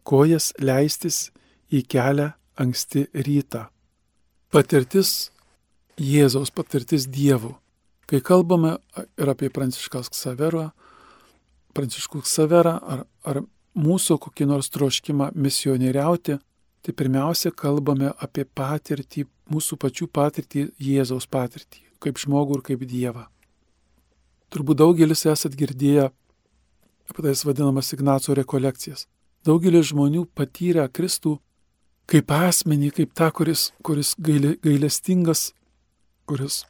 kojas 0.07 0.51
leistis 0.61 1.27
į 1.73 1.83
kelią 1.89 2.31
anksti 2.57 3.07
rytą. 3.13 3.67
Patirtis 4.47 5.29
Jėzaus, 5.99 6.53
patirtis 6.55 7.03
Dievo. 7.11 7.57
Kai 8.07 8.21
kalbame 8.23 8.77
ir 9.19 9.27
apie 9.27 9.49
Pranciškas 9.51 10.07
Ksaverą, 10.13 10.69
Pranciškų 11.75 12.21
Ksaverą 12.23 12.77
ar, 12.79 13.01
ar 13.27 13.41
mūsų 13.75 14.15
kokį 14.23 14.47
nors 14.47 14.71
troškimą 14.71 15.33
misionieriauti, 15.35 16.37
tai 16.79 16.93
pirmiausia 16.95 17.51
kalbame 17.51 18.13
apie 18.23 18.45
patirtį, 18.47 19.25
mūsų 19.51 19.75
pačių 19.83 20.07
patirtį, 20.15 20.69
Jėzaus 20.79 21.27
patirtį, 21.27 21.83
kaip 21.99 22.21
žmogų 22.23 22.61
ir 22.61 22.63
kaip 22.69 22.85
Dievą. 22.87 23.25
Turbūt 24.47 24.79
daugelis 24.79 25.25
esat 25.27 25.59
girdėję 25.59 26.07
apie 27.11 27.23
tas 27.25 27.43
vadinamas 27.43 27.91
Ignaco 27.95 28.31
rekolekcijas. 28.35 29.09
Daugelis 29.43 29.91
žmonių 29.91 30.23
patyrė 30.35 30.87
Kristų 30.87 31.35
kaip 32.07 32.31
asmenį, 32.31 32.91
kaip 33.01 33.13
tą, 33.17 33.29
kuris, 33.35 33.71
kuris 33.83 34.13
gailė, 34.23 34.55
gailestingas, 34.63 35.51
kuris 36.27 36.63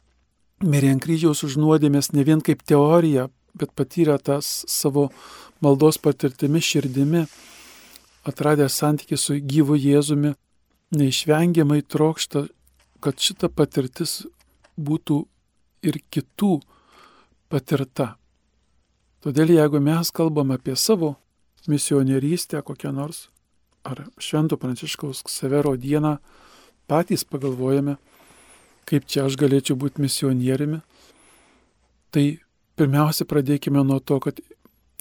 mirė 0.64 0.90
ant 0.94 1.02
kryžiaus 1.04 1.44
už 1.46 1.58
nuodėmės 1.62 2.10
ne 2.12 2.24
vien 2.26 2.42
kaip 2.42 2.64
teorija, 2.66 3.28
bet 3.54 3.74
patyrė 3.78 4.18
tas 4.22 4.64
savo 4.66 5.08
maldos 5.62 5.98
patirtimi 6.02 6.62
širdimi 6.62 7.26
atradęs 8.28 8.76
santykį 8.82 9.18
su 9.18 9.38
gyvu 9.38 9.78
Jėzumi, 9.78 10.34
neišvengiamai 10.94 11.82
trokšta, 11.82 12.46
kad 13.00 13.22
šita 13.22 13.48
patirtis 13.48 14.24
būtų 14.76 15.22
ir 15.86 16.00
kitų 16.10 16.58
patirta. 17.48 18.16
Todėl 19.22 19.54
jeigu 19.54 19.80
mes 19.82 20.10
kalbam 20.14 20.52
apie 20.54 20.76
savo 20.76 21.16
misionierystę 21.68 22.62
kokią 22.62 22.92
nors, 22.94 23.28
ar 23.88 24.04
Švento 24.20 24.58
Pranciškaus 24.60 25.24
Severo 25.32 25.74
dieną, 25.76 26.16
patys 26.88 27.24
pagalvojame, 27.24 27.96
kaip 28.88 29.08
čia 29.08 29.26
aš 29.28 29.36
galėčiau 29.40 29.76
būti 29.80 30.04
misionieriumi, 30.04 30.82
tai 32.12 32.26
pirmiausia 32.78 33.28
pradėkime 33.28 33.84
nuo 33.84 33.98
to, 34.00 34.20
kad 34.24 34.40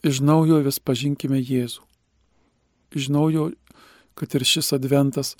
iš 0.07 0.23
naujo 0.23 0.61
vis 0.65 0.79
pažinkime 0.79 1.39
Jėzų 1.39 1.87
iš 2.95 3.09
naujo, 3.09 3.51
kad 4.15 4.35
ir 4.35 4.45
šis 4.45 4.73
adventas, 4.73 5.35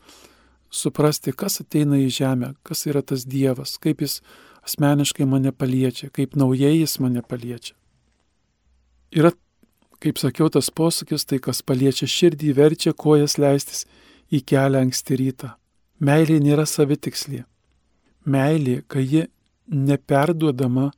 suprasti, 0.70 1.32
kas 1.32 1.62
ateina 1.63 2.00
į 2.01 2.10
žemę, 2.13 2.54
kas 2.68 2.86
yra 2.89 3.01
tas 3.01 3.25
Dievas, 3.25 3.77
kaip 3.82 4.04
jis 4.04 4.20
asmeniškai 4.68 5.25
mane 5.25 5.54
paliečia, 5.56 6.12
kaip 6.13 6.36
naujai 6.36 6.75
jis 6.82 6.98
mane 7.00 7.24
paliečia. 7.24 7.75
Yra, 9.16 9.32
kaip 10.04 10.20
sakiau, 10.22 10.50
tas 10.54 10.70
posakis, 10.70 11.25
tai 11.25 11.39
kas 11.44 11.62
paliečia 11.66 12.08
širdį, 12.10 12.54
verčia 12.58 12.94
kojas 12.94 13.38
leistis 13.42 13.86
į 14.32 14.44
kelią 14.48 14.84
anksti 14.86 15.18
rytą. 15.20 15.54
Meilė 16.00 16.38
nėra 16.44 16.68
savitikslė. 16.70 17.44
Meilė, 18.27 18.82
kai 18.88 19.06
ji 19.06 19.24
neperduodama, 19.68 20.92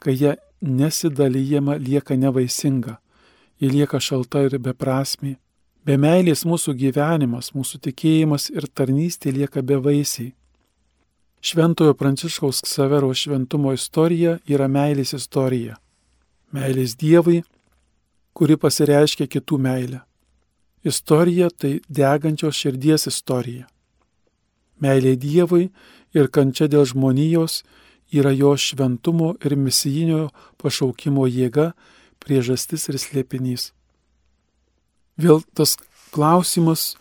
kai 0.00 0.14
ją 0.16 0.36
nesidalyjama, 0.62 1.76
lieka 1.76 2.16
nevaisinga. 2.16 2.98
Ji 3.58 3.70
lieka 3.74 4.00
šalta 4.00 4.44
ir 4.46 4.58
beprasmi. 4.62 5.36
Be 5.84 5.96
meilės 5.98 6.44
mūsų 6.46 6.74
gyvenimas, 6.78 7.52
mūsų 7.56 7.80
tikėjimas 7.86 8.50
ir 8.54 8.68
tarnystė 8.68 9.32
lieka 9.34 9.62
bevaisiai. 9.62 10.34
Šventojo 11.40 11.94
Pranciškaus 11.94 12.60
Ksavero 12.66 13.12
šventumo 13.14 13.72
istorija 13.72 14.38
yra 14.46 14.66
meilės 14.68 15.14
istorija. 15.14 15.78
Meilės 16.52 16.96
Dievui, 16.98 17.42
kuri 18.38 18.54
pasireiškia 18.60 19.26
kitų 19.26 19.58
meilę. 19.58 20.04
Istorija 20.86 21.48
tai 21.50 21.80
degančios 21.90 22.54
širdies 22.54 23.08
istorija. 23.10 23.66
Meilė 24.78 25.16
Dievui 25.18 25.72
ir 26.14 26.30
kančia 26.30 26.68
dėl 26.70 26.86
žmonijos 26.86 27.64
yra 28.14 28.30
jo 28.30 28.54
šventumo 28.54 29.34
ir 29.42 29.56
misijinio 29.58 30.28
pašaukimo 30.62 31.26
jėga, 31.26 31.72
priežastis 32.22 32.86
ir 32.88 33.00
slėpinys. 33.02 33.72
Vėl 35.18 35.42
tas 35.58 35.74
klausimas, 36.14 36.94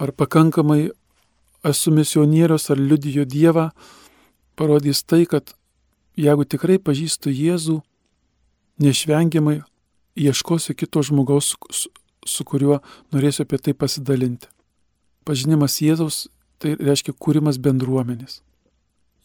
ar 0.00 0.16
pakankamai 0.16 0.90
esu 1.64 1.92
misionierius 1.92 2.70
ar 2.72 2.80
liudijo 2.80 3.26
Dievą, 3.28 3.68
parodys 4.56 5.04
tai, 5.04 5.26
kad 5.28 5.52
jeigu 6.16 6.48
tikrai 6.48 6.80
pažįstu 6.80 7.28
Jėzų, 7.28 7.82
neišvengiamai 8.80 9.60
ieškosiu 10.20 10.76
kito 10.76 11.02
žmogaus, 11.06 11.54
su, 11.70 11.90
su 12.26 12.44
kuriuo 12.44 12.80
norėsiu 13.14 13.46
apie 13.46 13.58
tai 13.58 13.74
pasidalinti. 13.74 14.50
Pažinimas 15.24 15.78
Jėzaus 15.80 16.26
tai 16.60 16.76
reiškia 16.76 17.14
kūrimas 17.16 17.60
bendruomenės. 17.62 18.40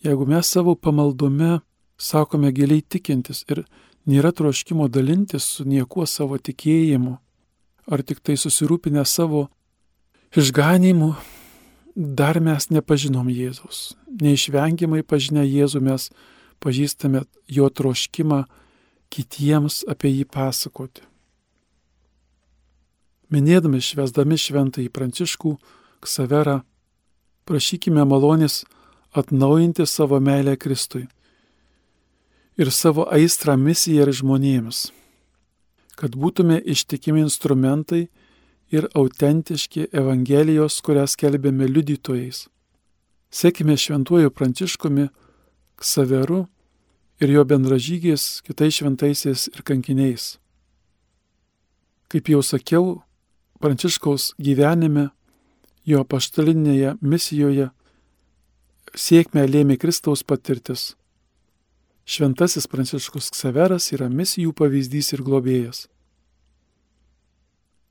Jeigu 0.05 0.27
mes 0.29 0.47
savo 0.47 0.75
pamaldume 0.75 1.59
sakome 1.97 2.51
giliai 2.55 2.83
tikintis 2.83 3.43
ir 3.49 3.63
nėra 4.05 4.31
troškimo 4.35 4.87
dalintis 4.91 5.47
su 5.57 5.65
niekuo 5.67 6.05
savo 6.05 6.37
tikėjimu, 6.37 7.15
ar 7.91 8.03
tik 8.03 8.21
tai 8.21 8.35
susirūpinę 8.39 9.05
savo 9.05 9.47
išganimu, 10.35 11.13
dar 11.95 12.41
mes 12.43 12.69
nepažinom 12.69 13.27
Jėzaus. 13.31 13.95
Neišvengiamai 14.21 15.03
pažinę 15.07 15.45
Jėzų 15.47 15.81
mes 15.85 16.09
pažįstame 16.63 17.23
jo 17.47 17.69
troškimą 17.69 18.43
kitiems 19.15 19.84
apie 19.88 20.12
jį 20.12 20.25
pasakoti. 20.27 21.03
Minėdami 23.31 23.79
švesdami 23.81 24.38
šventąjį 24.38 24.91
Pranciškų, 24.93 25.55
Ksaverą, 26.05 26.60
prašykime 27.48 28.03
malonės 28.05 28.63
atnaujinti 29.15 29.86
savo 29.89 30.19
meilę 30.19 30.57
Kristui 30.62 31.07
ir 32.57 32.72
savo 32.72 33.07
aistrą 33.12 33.55
misiją 33.60 34.05
ir 34.05 34.12
žmonėms, 34.19 34.81
kad 36.00 36.15
būtume 36.15 36.60
ištikimi 36.75 37.24
instrumentai 37.25 38.05
ir 38.72 38.88
autentiški 38.95 39.89
Evangelijos, 39.91 40.79
kurią 40.86 41.05
skelbėme 41.07 41.67
liudytojais. 41.72 42.45
Sekime 43.31 43.75
šventuoju 43.77 44.31
Pranciškumi, 44.31 45.10
Ksaveru 45.75 46.45
ir 47.22 47.31
jo 47.31 47.45
bendražygiais 47.48 48.41
kitais 48.45 48.79
šventaisiais 48.79 49.48
ir 49.53 49.63
kankiniais. 49.63 50.36
Kaip 52.12 52.29
jau 52.29 52.41
sakiau, 52.43 53.01
Pranciškaus 53.60 54.34
gyvenime, 54.38 55.10
jo 55.88 56.04
paštalinėje 56.04 56.97
misijoje 57.01 57.69
sėkmę 58.95 59.45
lėmė 59.47 59.78
Kristaus 59.80 60.23
patirtis. 60.28 60.93
Šventasis 62.06 62.67
Pranciškus 62.69 63.32
Ksaveras 63.34 63.89
yra 63.95 64.10
misijų 64.12 64.54
pavyzdys 64.54 65.13
ir 65.15 65.23
globėjas. 65.25 65.88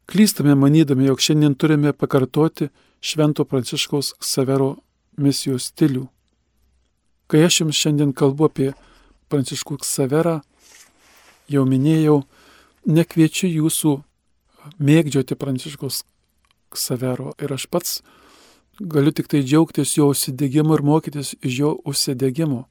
Klystame 0.06 0.54
manydami, 0.54 1.08
jog 1.08 1.22
šiandien 1.24 1.56
turime 1.56 1.94
pakartoti 1.96 2.68
Švento 3.00 3.46
Pranciškaus 3.48 4.12
Savero 4.20 4.76
misijos 5.16 5.70
stilių. 5.72 6.04
Kai 7.26 7.46
aš 7.48 7.62
jums 7.62 7.80
šiandien 7.80 8.12
kalbu 8.12 8.50
apie 8.50 8.68
Pranciškų 9.34 9.80
Saverą, 9.82 10.38
jau 11.50 11.64
minėjau, 11.66 12.20
nekviečiu 12.86 13.50
jūsų 13.50 13.94
mėgdžioti 14.78 15.34
Pranciškaus 15.34 16.04
Savero 16.74 17.32
ir 17.42 17.54
aš 17.54 17.66
pats 17.66 17.96
galiu 18.78 19.10
tik 19.10 19.26
tai 19.30 19.42
džiaugtis 19.42 19.96
jo 19.96 20.08
užsidegimu 20.12 20.78
ir 20.78 20.82
mokytis 20.86 21.34
iš 21.42 21.58
jo 21.58 21.74
užsidegimo. 21.84 22.64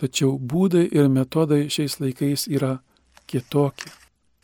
Tačiau 0.00 0.38
būdai 0.38 0.86
ir 0.94 1.08
metodai 1.12 1.66
šiais 1.68 1.98
laikais 2.00 2.46
yra 2.48 2.78
kitokie. 3.26 3.90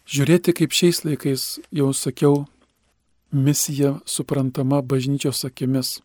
Žiūrėti, 0.05 0.53
kaip 0.53 0.75
šiais 0.77 1.05
laikais, 1.07 1.43
jau 1.73 1.93
sakiau, 1.97 2.45
misija 3.33 3.95
suprantama 4.05 4.83
bažnyčios 4.83 5.47
akimis. 5.49 6.01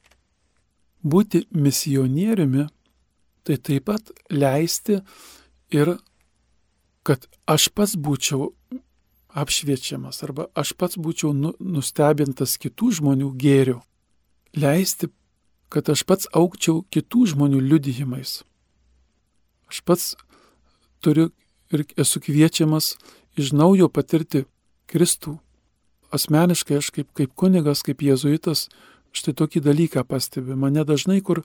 Būti 1.04 1.48
misionieriumi 1.52 2.70
tai 3.44 3.58
taip 3.58 3.90
pat 3.90 4.12
leisti 4.30 5.00
ir 5.72 5.98
kad 7.04 7.26
aš 7.50 7.70
pats 7.74 7.96
būčiau 7.98 8.52
apšviečiamas 9.30 10.24
arba 10.26 10.48
aš 10.58 10.74
pats 10.74 10.98
būčiau 10.98 11.34
nu, 11.34 11.54
nustebintas 11.60 12.58
kitų 12.62 12.92
žmonių 13.00 13.32
gėrių. 13.40 13.80
Leisti, 14.58 15.10
kad 15.70 15.90
aš 15.90 16.04
pats 16.10 16.30
aukčiau 16.34 16.82
kitų 16.90 17.28
žmonių 17.34 17.62
liudijimais. 17.62 18.42
Aš 19.70 19.82
pats 19.86 20.16
turiu 21.06 21.30
ir 21.70 21.86
esu 21.98 22.22
kviečiamas 22.22 22.96
iš 23.38 23.54
naujo 23.54 23.90
patirti 23.94 24.48
Kristų. 24.90 25.38
Asmeniškai 26.10 26.80
aš 26.82 26.90
kaip, 26.90 27.12
kaip 27.14 27.36
kunigas, 27.38 27.84
kaip 27.86 28.02
jėzuitas, 28.02 28.66
štai 29.14 29.36
tokį 29.38 29.62
dalyką 29.62 30.04
pastebiu. 30.10 30.58
Mane 30.58 30.82
dažnai 30.82 31.22
kur 31.22 31.44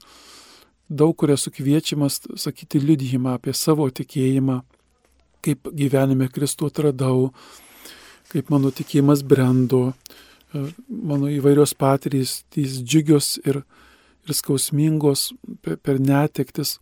daug 0.89 1.15
kur 1.17 1.33
esu 1.35 1.53
kviečiamas 1.55 2.21
sakyti 2.41 2.81
liudijimą 2.83 3.37
apie 3.39 3.55
savo 3.57 3.89
tikėjimą, 3.91 4.61
kaip 5.45 5.71
gyvenime 5.77 6.29
Kristų 6.33 6.71
atradau, 6.71 7.31
kaip 8.33 8.51
mano 8.53 8.73
tikėjimas 8.75 9.25
brendo, 9.27 9.93
mano 10.89 11.31
įvairios 11.33 11.75
patirys, 11.77 12.43
tys 12.55 12.81
džiugios 12.83 13.37
ir, 13.45 13.63
ir 14.25 14.37
skausmingos 14.37 15.33
per, 15.63 15.79
per 15.79 16.01
netektis. 16.01 16.79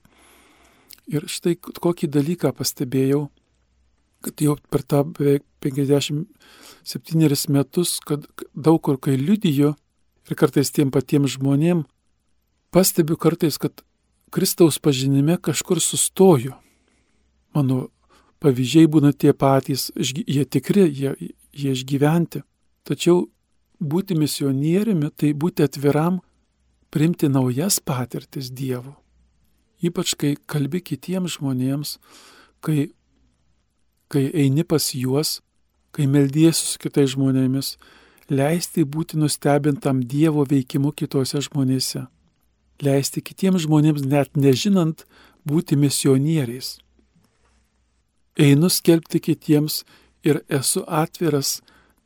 Ir 1.11 1.27
štai 1.27 1.57
kokį 1.59 2.09
dalyką 2.15 2.53
pastebėjau 2.55 3.27
kad 4.23 4.43
jau 4.43 4.57
per 4.71 4.85
tą 4.87 5.03
beveik 5.17 5.45
57 5.63 7.51
metus, 7.53 7.99
kad 8.07 8.27
daug 8.55 8.81
kur 8.83 8.99
kai 9.03 9.17
liudijo 9.19 9.75
ir 10.29 10.39
kartais 10.39 10.71
tiem 10.75 10.93
patiems 10.95 11.37
žmonėm, 11.37 11.85
pastebiu 12.75 13.19
kartais, 13.19 13.59
kad 13.59 13.83
Kristaus 14.33 14.79
pažinime 14.81 15.37
kažkur 15.37 15.81
sustoju. 15.81 16.55
Mano 17.55 17.89
pavyzdžiai 18.41 18.89
būna 18.89 19.13
tie 19.13 19.35
patys, 19.37 19.91
jie 19.97 20.45
tikri, 20.49 20.87
jie, 20.89 21.13
jie 21.53 21.75
išgyventi. 21.77 22.41
Tačiau 22.89 23.27
būti 23.77 24.17
misionieriumi 24.17 25.13
tai 25.17 25.35
būti 25.37 25.67
atviram, 25.69 26.23
priimti 26.91 27.29
naujas 27.29 27.79
patirtis 27.85 28.49
Dievu. 28.51 28.97
Ypač 29.85 30.17
kai 30.17 30.35
kalbi 30.47 30.81
kitiems 30.81 31.37
žmonėms, 31.37 31.99
kai 32.65 32.91
kai 34.13 34.29
eini 34.37 34.65
pas 34.65 34.93
juos, 34.95 35.41
kai 35.93 36.07
meldiesi 36.07 36.67
su 36.69 36.81
kitais 36.83 37.15
žmonėmis, 37.15 37.77
leisti 38.29 38.85
būti 38.85 39.17
nustebintam 39.21 40.03
Dievo 40.05 40.45
veikimu 40.49 40.93
kitose 40.93 41.41
žmonėse. 41.49 42.05
Leisti 42.83 43.23
kitiems 43.23 43.67
žmonėms 43.67 44.07
net 44.07 44.37
nežinant 44.37 45.05
būti 45.49 45.77
misionieriais. 45.77 46.79
Einu 48.39 48.71
skelbti 48.73 49.21
kitiems 49.21 49.83
ir 50.25 50.41
esu 50.49 50.85
atviras, 50.87 51.61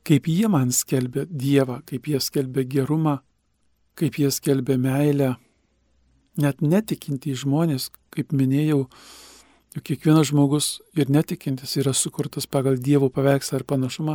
kaip 0.06 0.26
jie 0.26 0.48
man 0.50 0.72
skelbia 0.74 1.26
Dievą, 1.30 1.82
kaip 1.86 2.08
jie 2.10 2.20
skelbia 2.20 2.64
gerumą, 2.66 3.20
kaip 3.94 4.18
jie 4.18 4.30
skelbia 4.34 4.76
meilę. 4.78 5.36
Net 6.36 6.60
netikintys 6.60 7.44
žmonės, 7.44 7.90
kaip 8.12 8.34
minėjau, 8.34 8.88
Juk 9.76 9.84
kiekvienas 9.90 10.30
žmogus 10.30 10.66
ir 10.96 11.10
netikintis 11.12 11.74
yra 11.76 11.92
sukurtas 11.92 12.46
pagal 12.48 12.78
Dievo 12.80 13.10
paveikslą 13.12 13.58
ir 13.60 13.64
panašumą. 13.68 14.14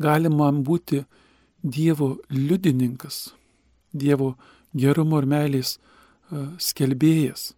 Gali 0.00 0.30
man 0.32 0.62
būti 0.64 1.02
Dievo 1.60 2.14
liudininkas, 2.32 3.34
Dievo 3.92 4.30
gerumo 4.74 5.20
ir 5.22 5.28
meilės 5.28 5.76
uh, 5.76 6.52
skelbėjas. 6.62 7.52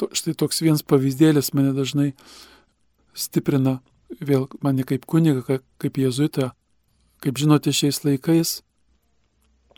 To, 0.00 0.08
štai 0.12 0.34
toks 0.38 0.62
vienas 0.64 0.82
pavyzdėlis 0.82 1.52
mane 1.54 1.74
dažnai 1.76 2.12
stiprina 3.14 3.80
vėl 4.20 4.48
mane 4.64 4.84
kaip 4.88 5.06
kuniga, 5.06 5.60
kaip 5.80 5.98
jezuita, 6.00 6.52
kaip 7.22 7.38
žinote, 7.38 7.72
šiais 7.72 8.02
laikais 8.04 8.60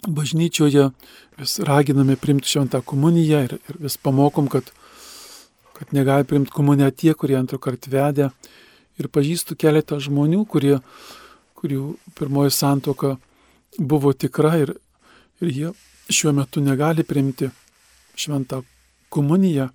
bažnyčioje 0.09 0.91
vis 1.39 1.59
raginame 1.65 2.17
primti 2.17 2.49
šventą 2.49 2.83
komuniją 2.85 3.45
ir, 3.47 3.57
ir 3.69 3.79
vis 3.87 3.97
pamokom, 3.97 4.49
kad, 4.53 4.71
kad 5.73 5.93
negali 5.97 6.27
primti 6.29 6.53
komuniją 6.53 6.91
tie, 6.91 7.15
kurie 7.15 7.39
antrą 7.39 7.59
kartą 7.59 7.93
vedė. 7.93 8.31
Ir 9.01 9.09
pažįstu 9.11 9.57
keletą 9.59 9.99
žmonių, 10.03 10.45
kurie, 10.47 10.79
kurių 11.59 11.97
pirmoji 12.19 12.55
santoka 12.55 13.17
buvo 13.79 14.13
tikra 14.13 14.55
ir, 14.61 14.77
ir 15.41 15.49
jie 15.49 15.71
šiuo 16.11 16.33
metu 16.33 16.61
negali 16.61 17.05
primti 17.05 17.49
šventą 18.17 18.63
komuniją, 19.09 19.69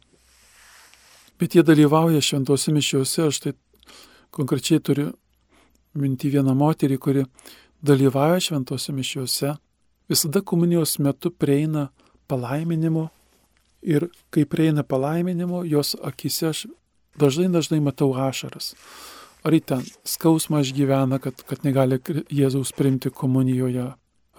bet 1.40 1.56
jie 1.56 1.64
dalyvauja 1.64 2.22
šventose 2.22 2.72
mišiuose. 2.76 3.28
Aš 3.28 3.40
tai 3.40 3.54
konkrečiai 4.32 4.80
turiu 4.84 5.14
minti 6.00 6.30
vieną 6.30 6.54
moterį, 6.56 6.98
kuri 6.98 7.26
dalyvauja 7.82 8.40
šventose 8.50 8.94
mišiuose 8.94 9.56
visada 10.10 10.42
komunijos 10.42 10.98
metu 11.00 11.32
prieina 11.32 11.90
palaiminimo 12.28 13.10
ir 13.82 14.10
kai 14.30 14.46
prieina 14.46 14.84
palaiminimo, 14.84 15.64
jos 15.64 15.96
akise 16.04 16.48
aš 16.50 16.66
dažnai 17.20 17.50
dažnai 17.54 17.80
matau 17.80 18.12
ašaras. 18.14 18.74
Ar 19.44 19.56
į 19.56 19.62
ten 19.64 19.86
skausmą 20.04 20.60
išgyvena, 20.66 21.20
kad, 21.24 21.40
kad 21.48 21.64
negali 21.64 22.00
Jėzaus 22.28 22.74
priimti 22.76 23.10
komunijoje, 23.10 23.86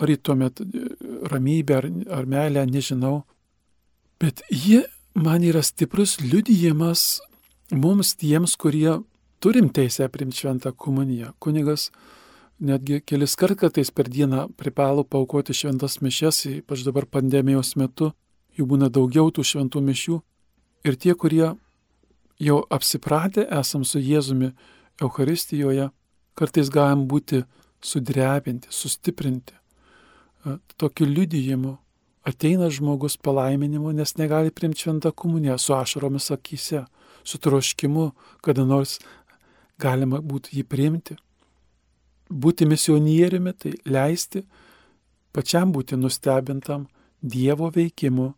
ar 0.00 0.10
į 0.10 0.16
tuomet 0.24 0.62
e, 0.64 0.86
ramybę 1.30 1.76
ar, 1.76 1.88
ar 2.18 2.26
meilę, 2.26 2.64
nežinau. 2.66 3.22
Bet 4.20 4.42
jie 4.50 4.84
man 5.14 5.44
yra 5.44 5.62
stiprus 5.64 6.18
liudijimas 6.20 7.20
mums 7.70 8.14
tiems, 8.20 8.56
kurie 8.56 9.00
turim 9.40 9.70
teisę 9.72 10.08
priimti 10.08 10.42
šventą 10.42 10.72
komuniją. 10.72 11.32
Kunigas 11.38 11.90
netgi 12.60 13.00
kelis 13.00 13.36
kartais 13.36 13.90
per 13.90 14.08
dieną 14.08 14.48
privalo 14.56 15.04
paukoti 15.04 15.54
šventas 15.56 16.00
mišes, 16.04 16.44
ypač 16.60 16.84
dabar 16.84 17.06
pandemijos 17.06 17.76
metu, 17.76 18.12
jų 18.56 18.66
būna 18.68 18.90
daugiau 18.92 19.30
tų 19.32 19.44
šventų 19.46 19.80
mišių. 19.86 20.20
Ir 20.84 20.96
tie, 20.96 21.14
kurie 21.14 21.54
jau 22.40 22.58
apsipratę 22.72 23.46
esam 23.60 23.84
su 23.84 24.00
Jėzumi 24.00 24.52
Euharistijoje, 25.00 25.90
kartais 26.36 26.68
galim 26.72 27.06
būti 27.08 27.44
sudrebinti, 27.84 28.68
sustiprinti. 28.70 29.59
Tokiu 30.76 31.06
liudijimu 31.06 31.76
ateina 32.24 32.70
žmogus 32.70 33.16
palaiminimu, 33.16 33.92
nes 33.92 34.16
negali 34.16 34.50
primti 34.50 34.84
šventą 34.84 35.12
komuniją 35.12 35.58
su 35.58 35.74
ašaromis 35.74 36.30
akise, 36.30 36.84
su 37.24 37.38
troškimu, 37.38 38.10
kada 38.40 38.64
nors 38.64 38.98
galima 39.80 40.20
būtų 40.20 40.56
jį 40.56 40.64
priimti 40.68 41.16
būti 42.30 42.66
misionieriumi, 42.66 43.52
tai 43.58 43.74
leisti 43.84 44.44
pačiam 45.34 45.74
būti 45.74 45.98
nustebintam 45.98 46.88
Dievo 47.20 47.68
veikimu 47.68 48.30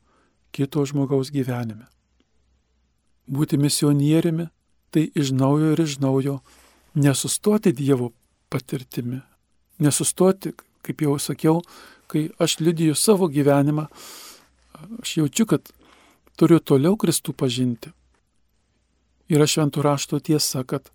kito 0.50 0.82
žmogaus 0.82 1.30
gyvenime. 1.30 1.86
Būti 3.30 3.60
misionieriumi 3.60 4.48
tai 4.90 5.04
iš 5.14 5.30
naujo 5.30 5.70
ir 5.72 5.84
iš 5.84 6.00
naujo 6.02 6.40
nesustoti 6.98 7.72
Dievo 7.72 8.10
patirtimi, 8.50 9.20
nesustoti, 9.78 10.50
kaip 10.82 11.04
jau 11.06 11.16
sakiau, 11.22 11.62
kai 12.10 12.28
aš 12.42 12.58
liudiju 12.60 12.94
savo 12.98 13.28
gyvenimą, 13.32 13.88
aš 15.00 15.16
jaučiu, 15.22 15.46
kad 15.48 15.72
turiu 16.36 16.60
toliau 16.60 16.98
Kristų 16.98 17.34
pažinti. 17.34 17.92
Yra 19.32 19.46
šventų 19.48 19.84
rašto 19.86 20.18
tiesa, 20.20 20.64
kad 20.68 20.90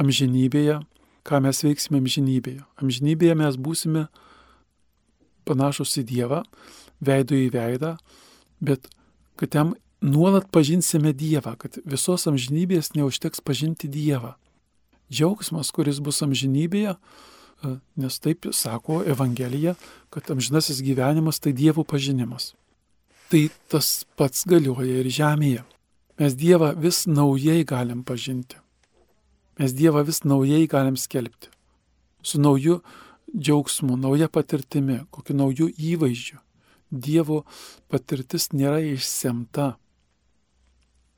amžinybėje 0.00 0.80
ką 1.26 1.40
mes 1.42 1.62
veiksime 1.64 2.00
amžinybėje. 2.00 2.62
Amžinybėje 2.78 3.34
mes 3.38 3.58
būsime 3.58 4.06
panašus 5.46 5.98
į 6.00 6.06
Dievą, 6.06 6.42
veido 7.02 7.36
į 7.38 7.50
veidą, 7.54 7.96
bet 8.62 8.86
kad 9.40 9.54
jam 9.54 9.74
nuolat 10.04 10.48
pažinsime 10.54 11.12
Dievą, 11.16 11.56
kad 11.58 11.80
visos 11.84 12.26
amžinybės 12.30 12.94
neužteks 12.94 13.42
pažinti 13.42 13.90
Dievą. 13.90 14.36
Džiaugsmas, 15.10 15.70
kuris 15.74 16.00
bus 16.02 16.22
amžinybėje, 16.26 16.96
nes 17.96 18.18
taip 18.18 18.46
sako 18.52 19.02
Evangelija, 19.06 19.74
kad 20.10 20.30
amžinasis 20.30 20.82
gyvenimas 20.84 21.40
tai 21.40 21.52
Dievo 21.52 21.84
pažinimas. 21.84 22.54
Tai 23.30 23.48
tas 23.68 24.04
pats 24.16 24.44
galioja 24.46 25.00
ir 25.00 25.08
žemėje. 25.10 25.64
Mes 26.20 26.36
Dievą 26.36 26.72
vis 26.80 27.04
naujai 27.06 27.64
galim 27.64 28.04
pažinti. 28.04 28.56
Mes 29.58 29.72
Dievą 29.72 30.04
vis 30.06 30.22
naujai 30.24 30.66
galim 30.66 30.96
skelbti. 30.96 31.50
Su 32.22 32.40
nauju 32.40 32.80
džiaugsmu, 33.36 33.96
nauja 33.96 34.28
patirtimi, 34.28 35.00
kokiu 35.10 35.36
nauju 35.36 35.68
įvaizdžiu. 35.76 36.38
Dievo 36.90 37.42
patirtis 37.90 38.52
nėra 38.54 38.78
išsemta. 38.94 39.74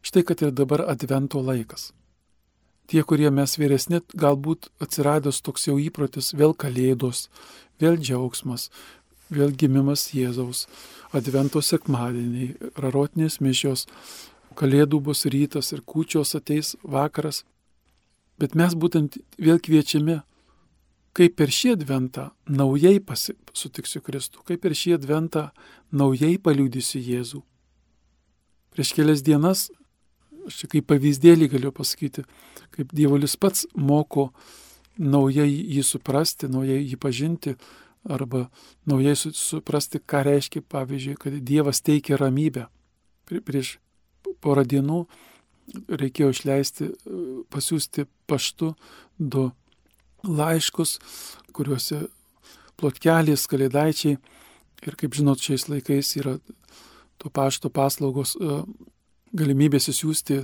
Štai 0.02 0.24
kad 0.24 0.42
ir 0.42 0.54
dabar 0.56 0.86
advento 0.88 1.42
laikas. 1.44 1.92
Tie, 2.88 3.02
kurie 3.04 3.28
mes 3.28 3.52
vyresni, 3.60 4.00
galbūt 4.16 4.70
atsiradęs 4.80 5.42
toks 5.44 5.66
jau 5.68 5.74
įprotis, 5.76 6.30
vėl 6.32 6.54
kalėdos, 6.56 7.26
vėl 7.76 7.98
džiaugsmas, 8.00 8.70
vėl 9.28 9.52
gimimas 9.52 10.06
Jėzaus, 10.16 10.64
advento 11.12 11.60
sekmadieniai, 11.60 12.54
rarotinės 12.80 13.42
mišios, 13.44 13.84
kalėdų 14.56 15.02
bus 15.04 15.26
rytas 15.28 15.74
ir 15.76 15.84
kūčios 15.84 16.32
ateis 16.38 16.76
vakaras. 16.82 17.42
Bet 18.40 18.56
mes 18.56 18.72
būtent 18.72 19.18
vėl 19.36 19.60
kviečiami, 19.60 20.22
kaip 21.12 21.36
per 21.36 21.52
šį 21.52 21.74
adventą 21.76 22.30
naujai 22.48 23.02
pasi, 23.04 23.34
sutiksiu 23.52 24.00
Kristų, 24.00 24.44
kaip 24.48 24.62
per 24.64 24.72
šį 24.72 24.96
adventą 24.96 25.50
naujai 25.92 26.38
paliudysiu 26.40 27.02
Jėzų. 27.02 27.42
Prieš 28.72 28.94
kelias 28.94 29.24
dienas, 29.26 29.68
aš 30.46 30.62
čia 30.62 30.70
kaip 30.76 30.86
pavyzdėlį 30.90 31.50
galiu 31.54 31.74
pasakyti, 31.74 32.24
kaip 32.74 32.94
Dievulis 32.94 33.36
pats 33.40 33.66
moko 33.74 34.30
naujai 34.98 35.48
jį 35.50 35.84
suprasti, 35.86 36.48
naujai 36.50 36.80
jį 36.82 36.98
pažinti, 37.00 37.54
arba 38.08 38.48
naujai 38.88 39.16
suprasti, 39.16 40.00
ką 40.00 40.22
reiškia, 40.26 40.62
pavyzdžiui, 40.70 41.16
kad 41.20 41.38
Dievas 41.44 41.82
teikia 41.84 42.18
ramybę. 42.20 42.66
Prieš 43.28 43.76
porą 44.42 44.64
dienų 44.64 45.02
reikėjo 46.00 46.30
išleisti, 46.32 46.90
pasiūsti 47.52 48.06
paštu 48.30 48.72
du 49.18 49.50
laiškus, 50.24 50.96
kuriuose 51.52 52.06
plotkelės, 52.78 53.46
kalėdaičiai 53.50 54.16
ir 54.86 54.96
kaip 54.98 55.16
žinot, 55.18 55.42
šiais 55.42 55.68
laikais 55.68 56.14
yra 56.20 56.38
to 57.18 57.30
pašto 57.34 57.70
paslaugos 57.74 58.36
galimybės 59.36 59.90
įsiųsti 59.92 60.42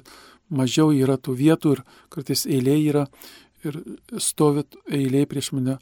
mažiau 0.54 0.92
yra 0.92 1.16
tų 1.16 1.36
vietų 1.38 1.76
ir 1.76 1.84
kartais 2.12 2.44
eilė 2.46 2.76
yra 2.82 3.04
ir 3.64 3.80
stovit 4.20 4.76
eilė 4.92 5.24
prieš 5.28 5.52
mane 5.56 5.78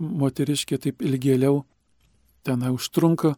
moteriškė 0.00 0.78
taip 0.80 1.02
ilgėliau, 1.04 1.64
tenai 2.46 2.72
užtrunka, 2.72 3.34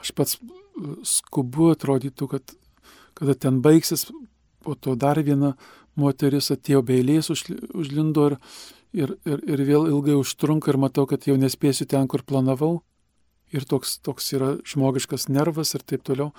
aš 0.00 0.12
pats 0.16 0.38
e, 0.40 0.96
skubu, 1.04 1.70
atrodytų, 1.74 2.28
kad 2.32 2.56
kada 3.16 3.34
ten 3.36 3.60
baigsis 3.64 4.06
po 4.64 4.74
to 4.74 4.96
dar 4.96 5.20
viena 5.24 5.54
moteris 5.96 6.50
atėjo 6.52 6.82
beilės, 6.84 7.30
užlindo 7.30 8.26
ir, 8.30 8.36
ir, 8.92 9.14
ir, 9.28 9.44
ir 9.54 9.64
vėl 9.68 9.88
ilgai 9.92 10.16
užtrunka 10.20 10.72
ir 10.72 10.80
matau, 10.80 11.06
kad 11.08 11.24
jau 11.28 11.36
nespėsiu 11.40 11.88
ten, 11.88 12.08
kur 12.08 12.24
planavau. 12.26 12.80
Ir 13.54 13.62
toks, 13.62 14.00
toks 14.02 14.32
yra 14.34 14.56
žmogiškas 14.66 15.28
nervas 15.30 15.70
ir 15.76 15.84
taip 15.86 16.02
toliau. 16.04 16.32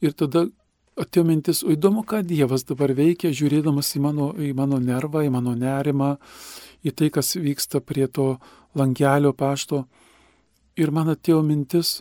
Ir 0.00 0.16
tada 0.16 0.46
atėjo 1.00 1.24
mintis, 1.28 1.62
o 1.64 1.72
įdomu, 1.74 2.02
ką 2.08 2.22
Dievas 2.26 2.64
dabar 2.68 2.92
veikia, 2.96 3.32
žiūrėdamas 3.34 3.92
į 3.98 4.02
mano, 4.04 4.30
į 4.32 4.52
mano 4.56 4.80
nervą, 4.82 5.24
į 5.26 5.32
mano 5.34 5.54
nerimą, 5.58 6.16
į 6.86 6.92
tai, 6.96 7.10
kas 7.12 7.36
vyksta 7.36 7.82
prie 7.84 8.08
to 8.08 8.36
langelio 8.76 9.32
pašto. 9.36 9.84
Ir 10.76 10.92
man 10.92 11.12
atėjo 11.12 11.42
mintis, 11.44 12.00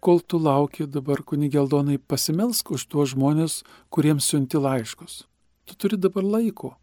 kol 0.00 0.20
tu 0.20 0.38
lauki 0.40 0.86
dabar 0.86 1.22
kunigeldonai 1.24 1.98
pasimelsk 1.98 2.70
už 2.76 2.86
tuos 2.92 3.12
žmonės, 3.14 3.62
kuriems 3.90 4.28
siunti 4.28 4.60
laiškus. 4.60 5.24
Tu 5.66 5.74
turi 5.74 5.98
dabar 5.98 6.24
laiko. 6.24 6.76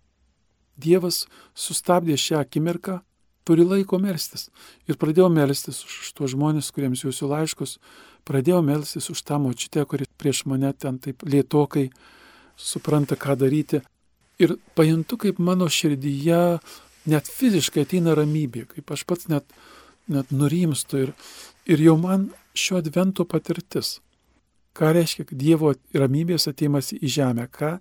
Dievas 0.78 1.28
sustabdė 1.54 2.18
šią 2.18 2.42
akimirką, 2.42 3.00
turi 3.48 3.66
laiko 3.68 4.00
melstis. 4.02 4.50
Ir 4.88 4.98
pradėjau 5.00 5.30
melstis 5.34 5.82
už 5.86 6.12
tuos 6.18 6.34
žmonės, 6.34 6.72
kuriems 6.76 7.04
jūsų 7.06 7.30
laiškus, 7.32 7.78
pradėjau 8.28 8.62
melstis 8.66 9.10
už 9.12 9.24
tą 9.28 9.40
močiutę, 9.44 9.86
kuri 9.90 10.08
prieš 10.18 10.46
mane 10.50 10.74
ten 10.74 11.00
taip 11.04 11.24
lietokai 11.28 11.90
supranta, 12.58 13.16
ką 13.20 13.38
daryti. 13.40 13.84
Ir 14.42 14.58
pajuntu, 14.76 15.18
kaip 15.18 15.40
mano 15.40 15.68
širdyje 15.70 16.60
net 17.10 17.30
fiziškai 17.30 17.84
ateina 17.86 18.16
ramybė, 18.18 18.66
kaip 18.72 18.96
aš 18.96 19.04
pats 19.08 19.30
net, 19.32 19.46
net 20.08 20.32
nurimstu 20.32 21.04
ir, 21.08 21.14
ir 21.70 21.84
jau 21.84 21.98
man 22.00 22.32
šio 22.58 22.80
advento 22.82 23.28
patirtis. 23.30 24.00
Ką 24.74 24.90
reiškia 24.96 25.28
Dievo 25.38 25.76
ramybės 25.94 26.48
ateimas 26.50 26.96
į 26.96 27.12
žemę, 27.20 27.46
ką 27.54 27.76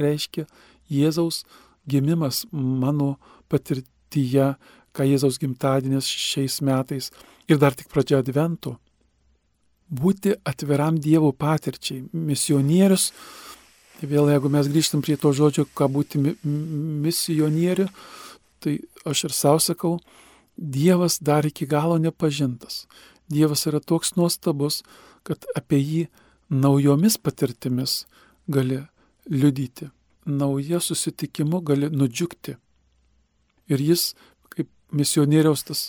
reiškia 0.00 0.46
Jėzaus 0.88 1.42
gimimas 1.88 2.46
mano 2.52 3.16
patirtyje, 3.52 4.54
ką 4.96 5.06
Jėzaus 5.06 5.38
gimtadienis 5.40 6.08
šiais 6.08 6.60
metais 6.64 7.10
ir 7.48 7.58
dar 7.58 7.76
tik 7.76 7.90
pradžia 7.92 8.20
advento. 8.22 8.76
Būti 9.88 10.34
atviram 10.44 10.98
Dievo 11.00 11.32
patirčiai. 11.32 12.04
Misionierius, 12.12 13.10
vėl 14.02 14.28
jeigu 14.32 14.50
mes 14.52 14.68
grįžtam 14.68 15.02
prie 15.04 15.16
to 15.16 15.32
žodžio, 15.32 15.64
ką 15.72 15.88
būti 15.92 16.20
misionieriu, 16.44 17.88
tai 18.60 18.78
aš 19.08 19.28
ir 19.28 19.36
savo 19.36 19.62
sakau, 19.64 19.98
Dievas 20.58 21.20
dar 21.22 21.46
iki 21.46 21.68
galo 21.70 22.00
nepažintas. 22.02 22.86
Dievas 23.30 23.62
yra 23.70 23.78
toks 23.78 24.16
nuostabus, 24.16 24.82
kad 25.22 25.44
apie 25.54 25.78
jį 25.78 26.00
naujomis 26.50 27.18
patirtimis 27.22 28.06
gali 28.48 28.80
liudyti, 29.30 29.90
nauja 30.26 30.80
susitikimu 30.80 31.60
gali 31.62 31.90
nudžiugti. 31.92 32.56
Ir 33.68 33.84
jis, 33.84 34.14
misionieriaus 34.92 35.64
tas 35.64 35.80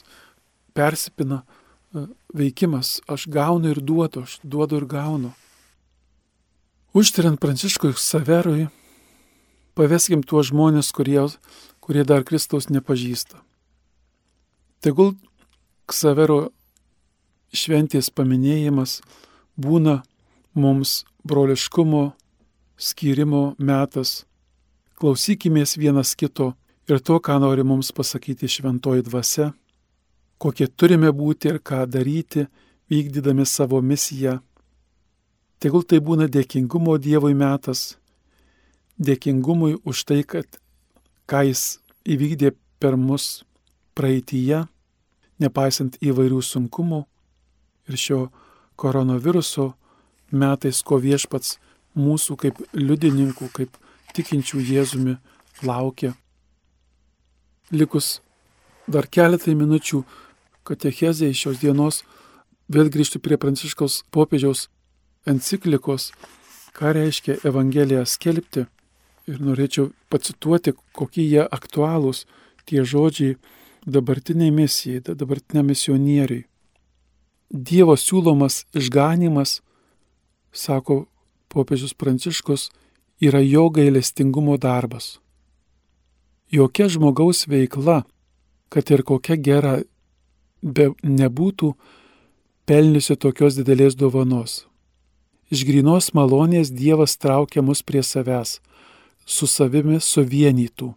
persipina 0.74 1.44
e, 1.44 2.08
veikimas, 2.34 3.00
aš 3.08 3.28
gaunu 3.32 3.72
ir 3.74 3.82
duodu, 3.82 4.24
aš 4.28 4.40
duodu 4.44 4.80
ir 4.82 4.86
gaunu. 4.90 5.32
Užtiriant 6.94 7.40
Pranciškui 7.40 7.94
Saverui, 7.98 8.68
paveskim 9.78 10.24
tuos 10.26 10.50
žmonės, 10.50 10.92
kurie, 10.96 11.22
kurie 11.80 12.04
dar 12.04 12.26
Kristaus 12.26 12.70
nepažįsta. 12.74 13.38
Tegul 14.82 15.14
Ksavero 15.90 16.50
šventės 17.54 18.10
paminėjimas 18.14 19.00
būna 19.58 20.02
mums 20.54 21.04
broliškumo, 21.26 22.12
skyrimo 22.78 23.56
metas. 23.58 24.24
Klausykimės 25.00 25.78
vienas 25.80 26.16
kito 26.16 26.54
ir 26.90 27.00
to, 27.00 27.20
ką 27.20 27.38
nori 27.42 27.64
mums 27.64 27.92
pasakyti 27.96 28.50
šventoji 28.50 29.06
dvasia, 29.06 29.52
kokie 30.42 30.68
turime 30.68 31.12
būti 31.14 31.52
ir 31.52 31.60
ką 31.62 31.86
daryti, 31.86 32.48
vykdydami 32.90 33.46
savo 33.46 33.82
misiją. 33.82 34.40
Tegul 35.60 35.84
tai 35.84 36.00
būna 36.00 36.30
dėkingumo 36.32 36.96
Dievui 36.98 37.36
metas, 37.36 37.98
dėkingumui 38.98 39.78
už 39.84 40.04
tai, 40.08 40.24
kad 40.24 40.48
ką 41.30 41.44
Jis 41.50 41.80
įvykdė 42.08 42.54
per 42.80 42.96
mus 42.98 43.44
praeitįje, 44.00 44.64
nepaisant 45.40 46.00
įvairių 46.02 46.40
sunkumų 46.44 47.04
ir 47.90 48.00
šio 48.00 48.22
koronaviruso 48.80 49.74
metais, 50.32 50.82
ko 50.82 51.00
viešpats 51.04 51.58
mūsų 52.00 52.38
kaip 52.40 52.64
liudininkų, 52.74 53.52
kaip 53.52 53.76
tikinčių 54.16 54.64
Jėzumi 54.72 55.18
laukia. 55.68 56.16
Likus 57.70 58.20
dar 58.90 59.06
keletai 59.06 59.54
minučių 59.54 60.02
katechezė 60.66 61.30
iš 61.30 61.44
šios 61.44 61.60
dienos, 61.62 62.02
vėl 62.70 62.90
grįžti 62.90 63.22
prie 63.22 63.38
pranciškaus 63.38 64.04
popiežiaus 64.14 64.68
enciklikos, 65.30 66.10
ką 66.74 66.94
reiškia 66.98 67.40
Evangeliją 67.46 68.06
skelbti. 68.10 68.66
Ir 69.30 69.38
norėčiau 69.46 69.92
pacituoti, 70.10 70.74
kokie 70.98 71.28
jie 71.28 71.46
aktualūs 71.46 72.24
tie 72.66 72.82
žodžiai 72.82 73.38
dabartiniai 73.86 74.50
misijai, 74.50 75.04
dabartiniam 75.14 75.70
misionieriui. 75.70 76.48
Dievo 77.50 77.94
siūlomas 77.98 78.64
išganimas 78.74 79.60
sako 80.52 81.04
popiežius 81.50 81.94
Pranciškus, 81.94 82.70
yra 83.22 83.42
jo 83.46 83.70
gailestingumo 83.70 84.58
darbas. 84.58 85.20
Jokia 86.52 86.90
žmogaus 86.90 87.46
veikla, 87.48 88.04
kad 88.70 88.90
ir 88.92 89.04
kokia 89.06 89.38
gera 89.38 89.76
be 90.62 90.90
nebūtų, 91.04 91.74
pelniusi 92.70 93.18
tokios 93.18 93.58
didelės 93.58 93.98
dovanos. 93.98 94.66
Iš 95.50 95.66
grinos 95.66 96.12
malonės 96.14 96.70
Dievas 96.70 97.18
traukia 97.18 97.62
mus 97.66 97.82
prie 97.82 98.04
savęs, 98.06 98.60
su 99.26 99.50
savimi 99.50 99.98
suvienytų. 100.02 100.94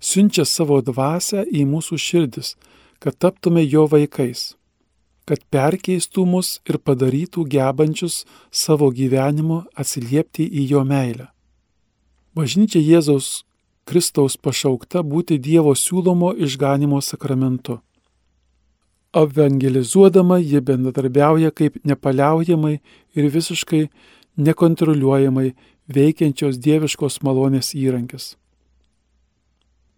Siunčia 0.00 0.44
savo 0.44 0.80
dvasę 0.84 1.44
į 1.48 1.64
mūsų 1.68 1.98
širdis, 1.98 2.54
kad 3.00 3.16
taptume 3.16 3.64
jo 3.64 3.86
vaikais 3.88 4.58
kad 5.28 5.42
perkeistų 5.52 6.24
mus 6.24 6.54
ir 6.68 6.78
padarytų 6.80 7.44
gebančius 7.52 8.22
savo 8.48 8.88
gyvenimu 8.96 9.60
atsiliepti 9.76 10.46
į 10.48 10.64
jo 10.72 10.84
meilę. 10.88 11.28
Bažnyčia 12.32 12.80
Jėzaus 12.80 13.42
Kristaus 13.88 14.36
pašaukta 14.36 15.00
būti 15.00 15.38
Dievo 15.40 15.72
siūlomo 15.72 16.34
išganimo 16.36 17.00
sakramentu. 17.00 17.78
Evangelizuodama 19.16 20.36
ji 20.38 20.60
bendradarbiauja 20.60 21.50
kaip 21.56 21.78
nepaliaujamai 21.88 22.74
ir 23.16 23.30
visiškai 23.32 23.86
nekontroliuojamai 24.36 25.54
veikiančios 25.88 26.60
dieviškos 26.60 27.22
malonės 27.24 27.72
įrankis. 27.72 28.34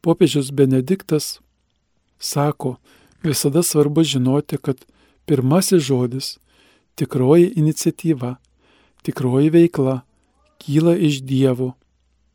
Popiežius 0.07 0.53
Benediktas 0.55 1.41
sako, 2.19 2.77
visada 3.27 3.65
svarbu 3.67 4.07
žinoti, 4.07 4.57
kad 4.63 4.87
Pirmasis 5.27 5.83
žodis- 5.83 6.39
tikroji 6.97 7.53
iniciatyva, 7.57 8.37
tikroji 9.03 9.51
veikla 9.51 10.01
kyla 10.59 10.95
iš 10.97 11.21
Dievo 11.23 11.75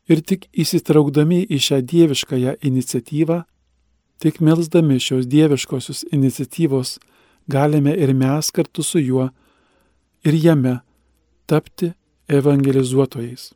ir 0.08 0.22
tik 0.22 0.46
įsitraukdami 0.54 1.42
į 1.50 1.58
šią 1.66 1.80
dieviškąją 1.90 2.56
iniciatyvą, 2.62 3.42
tik 4.22 4.40
melsdami 4.40 5.00
šios 5.02 5.26
dieviškosios 5.26 6.04
iniciatyvos 6.12 6.96
galime 7.48 7.94
ir 7.94 8.14
mes 8.14 8.50
kartu 8.50 8.82
su 8.82 9.02
juo 9.02 9.28
ir 10.24 10.34
jame 10.34 10.80
tapti 11.46 11.92
evangelizuotojais. 12.28 13.52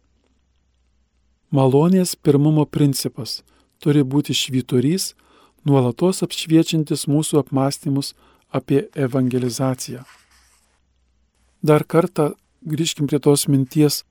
Malonės 1.50 2.14
pirmumo 2.14 2.66
principas 2.66 3.40
turi 3.82 4.04
būti 4.06 4.36
švyturys, 4.36 5.14
nuolatos 5.66 6.22
apšviečiantis 6.22 7.08
mūsų 7.10 7.40
apmąstymus 7.42 8.14
apie 8.54 8.84
evangelizaciją. 8.94 10.04
Dar 11.62 11.84
kartą 11.84 12.32
grįžkim 12.62 13.08
prie 13.10 13.18
tos 13.18 13.48
minties, 13.48 14.04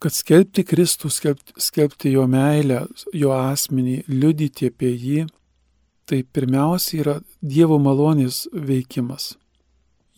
kad 0.00 0.14
skelbti 0.16 0.64
Kristų, 0.64 1.10
skelbti, 1.12 1.54
skelbti 1.60 2.14
jo 2.14 2.24
meilę, 2.30 2.86
jo 3.12 3.34
asmenį, 3.36 4.00
liudyti 4.08 4.70
apie 4.72 4.94
jį, 4.94 5.26
tai 6.08 6.22
pirmiausia 6.24 7.00
yra 7.02 7.16
Dievo 7.40 7.78
malonės 7.78 8.46
veikimas. 8.52 9.34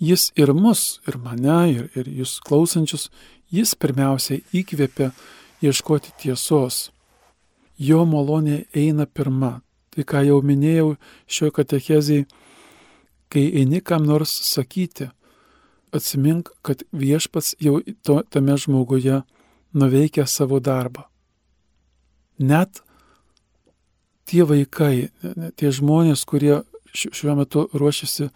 Jis 0.02 0.30
ir 0.38 0.54
mus, 0.54 1.00
ir 1.06 1.18
mane, 1.18 1.58
ir, 1.70 1.90
ir 1.98 2.08
jūs 2.10 2.38
klausančius, 2.46 3.10
jis 3.52 3.74
pirmiausia 3.78 4.40
įkvėpia 4.54 5.10
ieškoti 5.62 6.14
tiesos. 6.18 6.90
Jo 7.78 8.06
malonė 8.06 8.64
eina 8.74 9.06
pirma. 9.06 9.60
Tai 9.92 10.06
ką 10.08 10.22
jau 10.24 10.38
minėjau 10.46 10.94
šioje 11.28 11.52
katechezėje, 11.58 12.24
kai 13.28 13.44
eini 13.60 13.82
kam 13.84 14.06
nors 14.08 14.32
sakyti, 14.46 15.10
atsimink, 15.92 16.48
kad 16.64 16.82
viešpats 16.96 17.54
jau 17.60 17.80
to, 18.04 18.22
tame 18.32 18.56
žmoguje 18.56 19.20
nuveikia 19.72 20.26
savo 20.26 20.60
darbą. 20.60 21.06
Net 22.38 22.82
tie 24.28 24.44
vaikai, 24.48 25.10
tie 25.56 25.72
žmonės, 25.72 26.24
kurie 26.28 26.62
šiuo 26.92 27.36
metu 27.36 27.66
ruošiasi 27.72 28.28
e, 28.28 28.30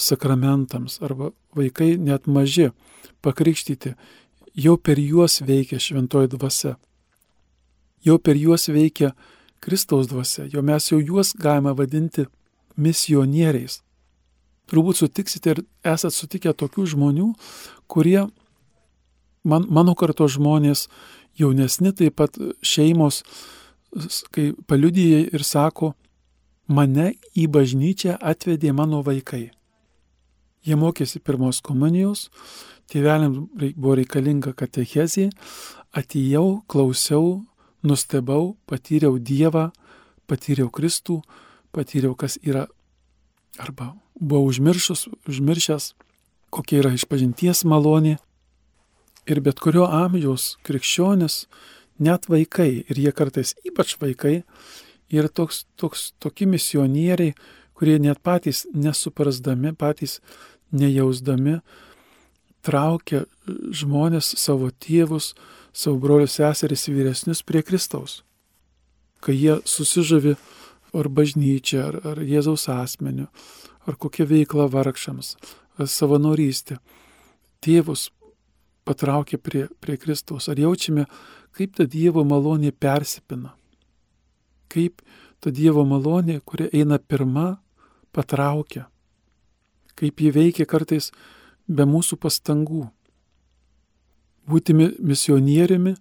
sakramentams 0.00 0.98
arba 1.04 1.32
vaikai 1.56 1.96
net 2.00 2.26
maži 2.26 2.70
pakrikštyti, 3.22 3.94
jau 4.54 4.76
per 4.76 5.00
juos 5.00 5.40
veikia 5.44 5.80
šventoji 5.80 6.32
dvasia. 6.32 6.76
Jau 8.02 8.18
per 8.18 8.36
juos 8.36 8.66
veikia 8.68 9.12
Kristaus 9.62 10.08
dvasia, 10.10 10.48
jau 10.50 10.62
mes 10.62 10.90
jau 10.90 10.98
juos 10.98 11.36
galime 11.38 11.70
vadinti 11.78 12.26
misionieriais. 12.76 13.80
Turbūt 14.70 15.02
sutiksite 15.02 15.52
ir 15.54 15.60
esat 15.86 16.14
sutikę 16.14 16.54
tokių 16.56 16.86
žmonių, 16.94 17.28
kurie, 17.86 18.24
man, 19.44 19.66
mano 19.70 19.94
karto 19.98 20.28
žmonės, 20.30 20.88
jaunesni 21.38 21.92
taip 21.96 22.18
pat 22.20 22.38
šeimos, 22.62 23.22
kai 24.32 24.52
paliudyja 24.68 25.26
ir 25.32 25.44
sako, 25.44 25.92
mane 26.68 27.12
į 27.36 27.48
bažnyčią 27.52 28.18
atvedė 28.20 28.72
mano 28.76 29.02
vaikai. 29.04 29.50
Jie 30.62 30.76
mokėsi 30.78 31.18
pirmos 31.18 31.60
komunijos, 31.64 32.28
tėveliams 32.92 33.48
buvo 33.74 33.96
reikalinga 33.98 34.52
katechezė, 34.54 35.30
atėjau, 35.92 36.62
klausiau, 36.70 37.42
nustebau, 37.82 38.54
patyriau 38.70 39.18
Dievą, 39.18 39.70
patyriau 40.30 40.70
Kristų, 40.70 41.20
patyriau, 41.74 42.14
kas 42.14 42.38
yra 42.42 42.68
arba 43.58 43.92
buvau 44.20 44.46
užmiršus, 44.46 45.08
užmiršęs, 45.28 45.92
kokia 46.54 46.82
yra 46.82 46.92
išpažinties 46.96 47.64
malonė. 47.68 48.18
Ir 49.26 49.38
bet 49.40 49.60
kurio 49.62 49.86
amžiaus 49.86 50.56
krikščionis, 50.66 51.46
net 52.02 52.26
vaikai, 52.30 52.82
ir 52.90 52.98
jie 52.98 53.12
kartais 53.14 53.54
ypač 53.66 53.94
vaikai, 54.00 54.42
yra 55.12 55.28
toks, 55.28 55.64
toks, 55.78 56.10
tokie 56.18 56.48
misionieriai, 56.50 57.36
kurie 57.78 57.98
net 58.02 58.18
patys 58.22 58.64
nesuprasdami, 58.74 59.74
patys 59.78 60.18
nejausdami, 60.74 61.60
traukia 62.66 63.24
žmonės, 63.46 64.32
savo 64.38 64.70
tėvus, 64.82 65.32
savo 65.72 66.00
brolius 66.02 66.38
seseris 66.38 66.88
vyresnius 66.90 67.42
prie 67.46 67.62
Kristaus. 67.62 68.22
Kai 69.22 69.36
jie 69.38 69.60
susižavi 69.68 70.34
ar 70.98 71.08
bažnyčia, 71.08 71.84
ar, 71.88 72.00
ar 72.12 72.22
Jėzaus 72.26 72.66
asmeniu, 72.72 73.28
ar 73.86 73.98
kokia 73.98 74.26
veikla 74.26 74.66
vargšams, 74.70 75.36
ar 75.78 75.90
savanorystė, 75.90 76.78
tėvus 77.62 78.10
patraukia 78.84 79.38
prie, 79.38 79.66
prie 79.80 79.96
Kristaus. 79.96 80.48
Ar 80.48 80.58
jaučiame, 80.58 81.06
kaip 81.56 81.76
ta 81.76 81.86
Dievo 81.86 82.24
malonė 82.26 82.72
persipina? 82.72 83.54
Kaip 84.72 85.02
ta 85.42 85.50
Dievo 85.50 85.84
malonė, 85.88 86.40
kuri 86.44 86.70
eina 86.72 86.98
pirma, 86.98 87.60
patraukia? 88.12 88.88
Kaip 89.98 90.20
ji 90.20 90.32
veikia 90.34 90.66
kartais 90.66 91.10
be 91.68 91.86
mūsų 91.86 92.18
pastangų? 92.22 92.86
Būti 94.48 94.74
misionieriumi, 94.74 95.94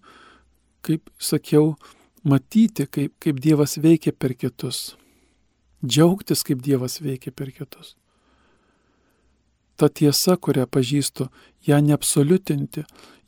kaip 0.82 1.12
sakiau, 1.22 1.76
matyti, 2.24 2.88
kaip, 2.90 3.14
kaip 3.22 3.42
Dievas 3.42 3.78
veikia 3.78 4.14
per 4.14 4.34
kitus. 4.34 4.96
Džiaugtis, 5.86 6.42
kaip 6.46 6.62
Dievas 6.66 7.00
veikia 7.02 7.34
per 7.34 7.52
kitus. 7.54 7.96
Ta 9.82 9.90
tiesa, 9.90 10.36
kurią 10.38 10.68
pažįstu, 10.70 11.26
ją 11.66 11.80
neabsoliutinti, 11.82 12.84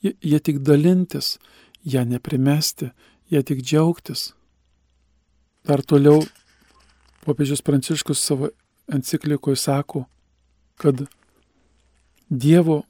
ją 0.05 0.39
tik 0.45 0.59
dalintis, 0.61 1.39
ją 1.81 2.05
neprimesti, 2.05 2.91
ją 3.33 3.41
tik 3.41 3.63
džiaugtis. 3.65 4.33
Dar 5.65 5.81
toliau 5.81 6.21
popiežius 7.25 7.65
Pranciškus 7.65 8.21
savo 8.21 8.51
enciklikoje 8.91 9.57
sako, 9.57 10.05
kad 10.77 11.05
Dievo 12.29 12.83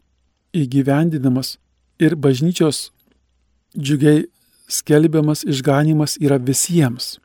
įgyvendinamas 0.55 1.57
ir 1.99 2.15
bažnyčios 2.15 2.91
džiugiai 3.77 4.25
skelbiamas 4.67 5.43
išganimas 5.43 6.17
yra 6.21 6.37
visiems. 6.37 7.17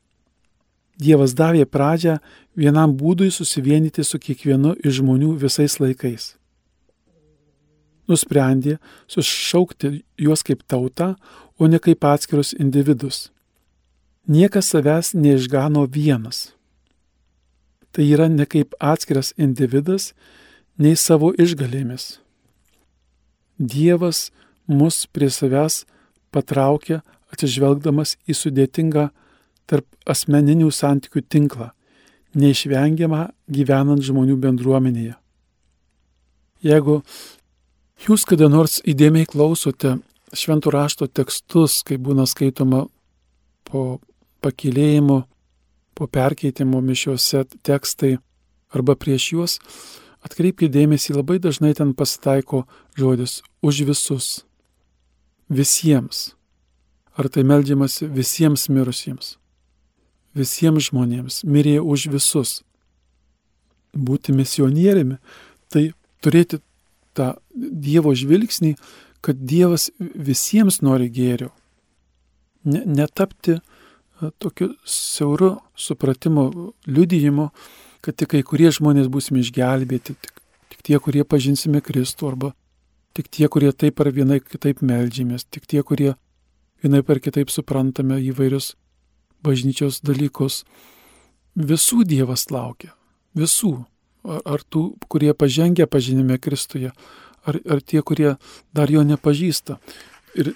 Dievas 0.98 1.34
davė 1.38 1.62
pradžią 1.64 2.18
vienam 2.58 2.94
būdui 2.98 3.30
susivienyti 3.30 4.02
su 4.04 4.18
kiekvienu 4.18 4.74
iš 4.82 4.98
žmonių 4.98 5.36
visais 5.38 5.78
laikais. 5.78 6.34
Nusprendė 8.08 8.78
sušaukti 9.06 10.02
juos 10.18 10.42
kaip 10.42 10.64
tauta, 10.66 11.14
o 11.58 11.66
ne 11.66 11.78
kaip 11.78 12.04
atskirus 12.04 12.54
individus. 12.54 13.28
Niekas 14.28 14.70
savęs 14.72 15.14
neišgano 15.14 15.84
vienas. 15.86 16.52
Tai 17.92 18.04
yra 18.04 18.28
ne 18.28 18.46
kaip 18.46 18.74
atskiras 18.78 19.32
individas, 19.36 20.12
nei 20.78 20.96
savo 20.96 21.32
išgalėmis. 21.34 22.18
Dievas 23.58 24.28
mus 24.66 25.06
prie 25.10 25.30
savęs 25.30 25.82
patraukia 26.30 27.00
atsižvelgdamas 27.32 28.16
į 28.28 28.36
sudėtingą 28.36 29.08
tarp 29.68 29.86
asmeninių 30.08 30.70
santykių 30.72 31.22
tinklą, 31.28 31.70
neišvengiamą 32.38 33.28
gyvenant 33.52 34.04
žmonių 34.04 34.36
bendruomenėje. 34.40 35.16
Jeigu 36.64 37.00
jūs 38.06 38.24
kada 38.28 38.48
nors 38.50 38.80
įdėmiai 38.82 39.28
klausote 39.30 39.98
šventų 40.34 40.72
rašto 40.74 41.06
tekstus, 41.06 41.82
kai 41.86 41.96
būna 42.00 42.26
skaitoma 42.28 42.86
po 43.68 44.00
pakilėjimo, 44.44 45.22
po 45.94 46.06
perkeitimo 46.06 46.80
mišiuose 46.84 47.44
tekstai 47.66 48.16
arba 48.74 48.94
prieš 48.98 49.32
juos, 49.32 49.58
atkreipkite 50.24 50.72
dėmesį, 50.74 51.16
labai 51.18 51.38
dažnai 51.42 51.74
ten 51.78 51.94
pasitaiko 51.94 52.64
žodis 52.98 53.40
už 53.62 53.84
visus. 53.88 54.28
Visiems. 55.48 56.34
Ar 57.18 57.30
tai 57.32 57.42
melžiamasi 57.42 58.06
visiems 58.12 58.68
mirusiems, 58.68 59.38
visiems 60.38 60.88
žmonėms, 60.90 61.42
mirė 61.44 61.78
už 61.82 62.08
visus. 62.14 62.60
Būti 63.92 64.34
misionieriumi, 64.36 65.18
tai 65.72 65.90
turėti 66.22 66.60
tą 67.16 67.34
Dievo 67.54 68.14
žvilgsnį, 68.14 68.76
kad 69.24 69.40
Dievas 69.50 69.88
visiems 69.98 70.80
nori 70.84 71.08
gėrio. 71.10 71.50
Ne, 72.68 72.84
netapti 72.86 73.58
tokiu 74.38 74.72
siauru 74.86 75.56
supratimo 75.78 76.48
liudijimu, 76.86 77.48
kad 78.00 78.18
tik 78.18 78.34
kai 78.34 78.42
kurie 78.46 78.70
žmonės 78.74 79.10
būsime 79.10 79.42
išgelbėti, 79.42 80.14
tik, 80.14 80.42
tik 80.70 80.82
tie, 80.86 80.98
kurie 81.02 81.24
pažinsime 81.26 81.82
Kristų, 81.84 82.32
arba 82.32 82.52
tik 83.18 83.30
tie, 83.34 83.48
kurie 83.50 83.72
taip 83.72 84.00
ar 84.02 84.10
vienai 84.14 84.40
kitaip 84.42 84.82
melžymės, 84.82 85.46
tik 85.50 85.66
tie, 85.70 85.82
kurie 85.82 86.14
vienai 86.82 87.02
per 87.02 87.22
kitaip 87.22 87.50
suprantame 87.50 88.20
įvairius 88.22 88.74
bažnyčios 89.44 90.00
dalykus. 90.04 90.64
Visų 91.58 92.04
Dievas 92.08 92.48
laukia. 92.50 92.94
Visų. 93.38 93.84
Ar, 94.28 94.42
ar 94.44 94.64
tų, 94.66 94.98
kurie 95.08 95.32
pažengia 95.34 95.86
pažinime 95.86 96.38
Kristuje, 96.42 96.90
ar, 97.46 97.60
ar 97.70 97.80
tie, 97.80 98.02
kurie 98.02 98.34
dar 98.74 98.90
jo 98.90 99.04
nepažįsta. 99.06 99.78
Ir 100.38 100.52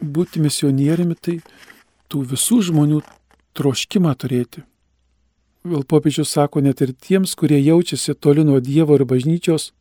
būti 0.00 0.40
misionieriumi 0.42 1.16
tai 1.20 1.38
tų 2.08 2.24
visų 2.32 2.62
žmonių 2.70 3.02
troškimą 3.58 4.14
turėti. 4.18 4.64
Vėl 5.68 5.84
popiežius 5.84 6.32
sako, 6.32 6.62
net 6.64 6.80
ir 6.80 6.94
tiems, 6.94 7.34
kurie 7.36 7.58
jaučiasi 7.60 8.14
toli 8.14 8.44
nuo 8.46 8.60
Dievo 8.64 8.96
ir 8.96 9.04
bažnyčios, 9.04 9.72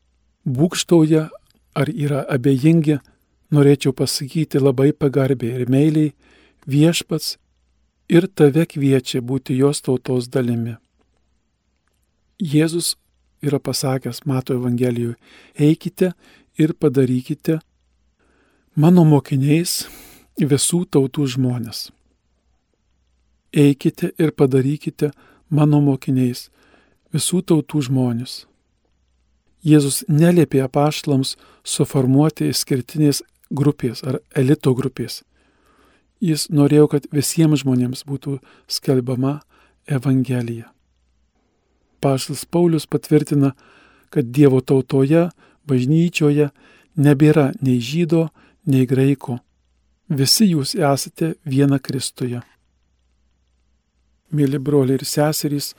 būkštauja 0.44 1.28
ar 1.78 1.92
yra 1.94 2.24
abejingi 2.28 2.98
norėčiau 3.54 3.94
pasakyti 3.96 4.60
labai 4.60 4.92
pagarbiai 4.92 5.62
ir 5.62 5.70
meiliai, 5.72 6.14
viešpats 6.68 7.38
ir 8.10 8.28
tave 8.28 8.66
kviečia 8.66 9.22
būti 9.22 9.58
jos 9.58 9.82
tautos 9.84 10.30
dalimi. 10.32 10.78
Jėzus 12.40 12.96
yra 13.42 13.60
pasakęs 13.60 14.26
Mato 14.26 14.56
Evangelijoje, 14.56 15.18
eikite 15.60 16.14
ir 16.58 16.74
padarykite 16.74 17.60
mano 18.76 19.04
mokiniais 19.06 19.88
visų 20.38 20.86
tautų 20.94 21.28
žmonės. 21.34 21.90
Eikite 23.54 24.12
ir 24.20 24.32
padarykite 24.32 25.12
mano 25.50 25.82
mokiniais 25.82 26.50
visų 27.14 27.42
tautų 27.42 27.82
žmonės. 27.90 28.46
Jėzus 29.66 30.04
neliepė 30.08 30.62
apaštlams 30.68 31.36
suformuoti 31.66 32.52
išskirtinės 32.54 33.24
grupės 33.50 34.04
ar 34.04 34.20
elito 34.36 34.74
grupės. 34.78 35.24
Jis 36.24 36.48
norėjo, 36.50 36.88
kad 36.90 37.06
visiems 37.14 37.62
žmonėms 37.62 38.04
būtų 38.08 38.40
skelbiama 38.72 39.40
Evangelija. 39.86 40.72
Paštas 42.02 42.46
Paulius 42.46 42.88
patvirtina, 42.90 43.54
kad 44.10 44.32
Dievo 44.34 44.62
tautoje, 44.62 45.30
bažnyčioje 45.68 46.50
nebėra 46.98 47.52
nei 47.62 47.80
žydo, 47.84 48.28
nei 48.66 48.88
graiko. 48.90 49.40
Visi 50.08 50.48
jūs 50.54 50.74
esate 50.76 51.36
viena 51.46 51.80
Kristuje. 51.80 52.42
Mėly 54.32 54.60
broliai 54.60 54.98
ir 55.00 55.06
seserys, 55.08 55.74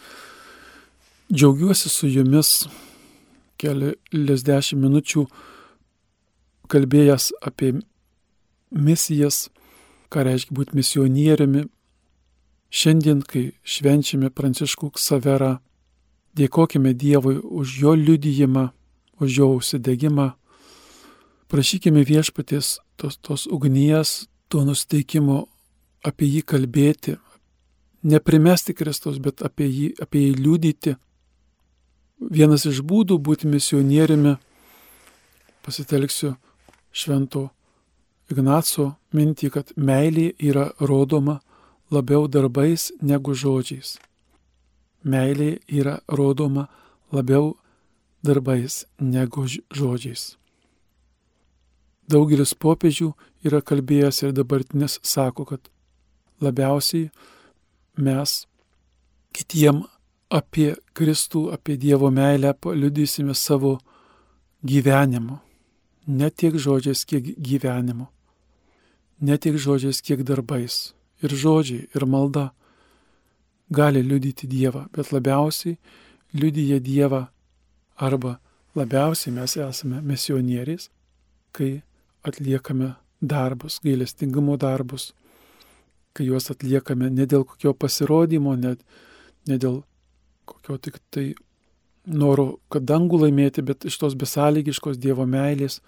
džiaugiuosi 1.32 1.90
su 1.92 2.08
jumis 2.08 2.66
kelias 3.58 4.44
dešimt 4.46 4.80
minučių 4.84 5.24
kalbėjęs 6.72 7.30
apie 7.44 7.72
misijas, 8.70 9.48
ką 10.12 10.24
reiškia 10.26 10.56
būti 10.56 10.76
misionieriumi. 10.78 11.66
Šiandien, 12.68 13.22
kai 13.24 13.52
švenčiame 13.64 14.28
Pranciškų 14.30 14.90
Ksaverą, 14.96 15.58
dėkojime 16.36 16.92
Dievui 16.92 17.38
už 17.40 17.78
jo 17.82 17.94
liudijimą, 17.96 18.68
už 19.20 19.38
jo 19.40 19.48
užsidegimą. 19.56 20.32
Prašykime 21.48 22.04
viešpatės 22.04 22.78
tos, 23.00 23.16
tos 23.16 23.46
ugnies, 23.48 24.28
to 24.52 24.64
nusteikimo 24.68 25.46
apie 26.04 26.28
jį 26.28 26.42
kalbėti, 26.44 27.16
neprimesti 28.04 28.74
Kristus, 28.76 29.18
bet 29.18 29.42
apie 29.42 29.68
jį, 29.68 29.86
apie 30.02 30.28
jį 30.28 30.34
liudyti. 30.38 30.96
Vienas 32.18 32.66
iš 32.66 32.82
būdų 32.82 33.18
būti 33.22 33.48
misionieriumi, 33.48 34.36
pasitelksiu 35.64 36.34
švento 36.92 37.48
Ignaco 38.28 38.92
mintį, 39.16 39.50
kad 39.50 39.72
meilė 39.76 40.32
yra 40.38 40.68
rodoma 40.80 41.38
labiau 41.90 42.28
darbais 42.28 42.90
negu 43.00 43.34
žodžiais. 43.34 43.96
Meilė 45.04 45.58
yra 45.68 46.00
rodoma 46.08 46.66
labiau 47.12 47.54
darbais 48.22 48.84
negu 49.00 49.46
žodžiais. 49.48 50.34
Daugelis 52.08 52.52
popiežių 52.54 53.12
yra 53.44 53.60
kalbėjęs 53.64 54.22
ir 54.24 54.36
dabartinis 54.36 54.98
sako, 55.02 55.44
kad 55.44 55.68
labiausiai 56.40 57.08
mes 57.96 58.44
kitiem 59.32 59.84
apie 60.28 60.74
Kristų, 60.96 61.48
apie 61.52 61.76
Dievo 61.80 62.10
meilę 62.12 62.52
paliudysime 62.54 63.34
savo 63.34 63.78
gyvenimu. 64.64 65.40
Ne 66.08 66.30
tiek 66.30 66.56
žodžiais, 66.56 67.04
kiek 67.08 67.34
gyvenimu. 67.36 68.08
Ne 69.20 69.38
tiek 69.38 69.56
žodžiais, 69.58 70.02
kiek 70.02 70.22
darbais. 70.22 70.92
Ir 71.22 71.34
žodžiai, 71.34 71.88
ir 71.94 72.06
malda 72.06 72.52
gali 73.70 74.02
liudyti 74.02 74.46
Dievą, 74.46 74.86
bet 74.94 75.10
labiausiai 75.12 75.78
liudyja 76.32 76.78
Dievą 76.80 77.26
arba 77.96 78.38
labiausiai 78.78 79.34
mes 79.34 79.56
esame 79.56 80.00
misionieriais, 80.00 80.88
kai 81.52 81.82
atliekame 82.22 82.94
darbus, 83.20 83.80
gailestingumo 83.82 84.56
darbus, 84.56 85.12
kai 86.12 86.28
juos 86.28 86.50
atliekame 86.52 87.10
ne 87.10 87.26
dėl 87.26 87.44
kokio 87.44 87.74
pasirodymo, 87.74 88.54
ne, 88.56 88.76
ne 89.48 89.58
dėl 89.58 89.82
kokio 90.48 90.78
tik 90.78 91.00
tai 91.10 91.32
noro, 92.06 92.58
kad 92.72 92.86
dangų 92.88 93.24
laimėti, 93.24 93.62
bet 93.62 93.84
iš 93.88 93.98
tos 94.00 94.16
besąlygiškos 94.18 95.00
Dievo 95.00 95.26
meilės, 95.28 95.80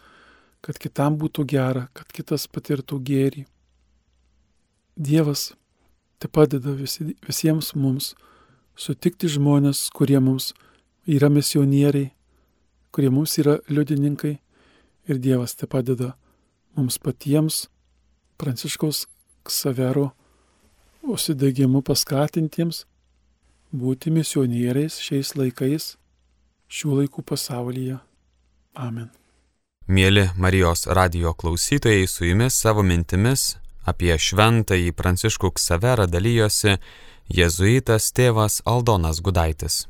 kad 0.60 0.78
kitam 0.78 1.16
būtų 1.20 1.46
gera, 1.48 1.88
kad 1.96 2.10
kitas 2.12 2.46
patirtų 2.50 3.00
gėrį. 3.04 3.46
Dievas 4.96 5.52
te 6.20 6.28
padeda 6.28 6.74
visi, 6.76 7.14
visiems 7.24 7.72
mums 7.74 8.14
sutikti 8.76 9.28
žmonės, 9.28 9.88
kurie 9.94 10.20
mums 10.20 10.52
yra 11.08 11.30
misionieriai, 11.32 12.10
kurie 12.92 13.10
mums 13.10 13.38
yra 13.40 13.58
liudininkai 13.68 14.38
ir 15.08 15.18
Dievas 15.18 15.56
te 15.56 15.66
padeda 15.66 16.14
mums 16.76 16.98
patiems 16.98 17.66
Pranciškaus 18.40 19.06
Ksavero 19.44 20.10
užsidegimu 21.02 21.82
paskatintiems 21.84 22.84
būti 23.72 24.12
misionieriais 24.12 24.98
šiais 25.00 25.34
laikais, 25.38 25.94
šių 26.68 27.00
laikų 27.02 27.24
pasaulyje. 27.32 28.00
Amen. 28.74 29.19
Mėly 29.90 30.28
Marijos 30.38 30.84
radio 30.86 31.32
klausytojai, 31.34 32.06
su 32.06 32.22
jumis 32.24 32.54
savo 32.54 32.84
mintimis 32.86 33.56
apie 33.90 34.12
šventąjį 34.14 34.92
Pranciškų 34.94 35.50
Ksaverą 35.56 36.04
dalyjosi 36.06 36.76
jėzuitas 37.34 38.06
tėvas 38.14 38.60
Aldonas 38.70 39.18
Gudaitis. 39.18 39.80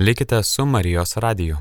Likite 0.00 0.40
su 0.42 0.64
Marijos 0.64 1.18
radiju. 1.20 1.60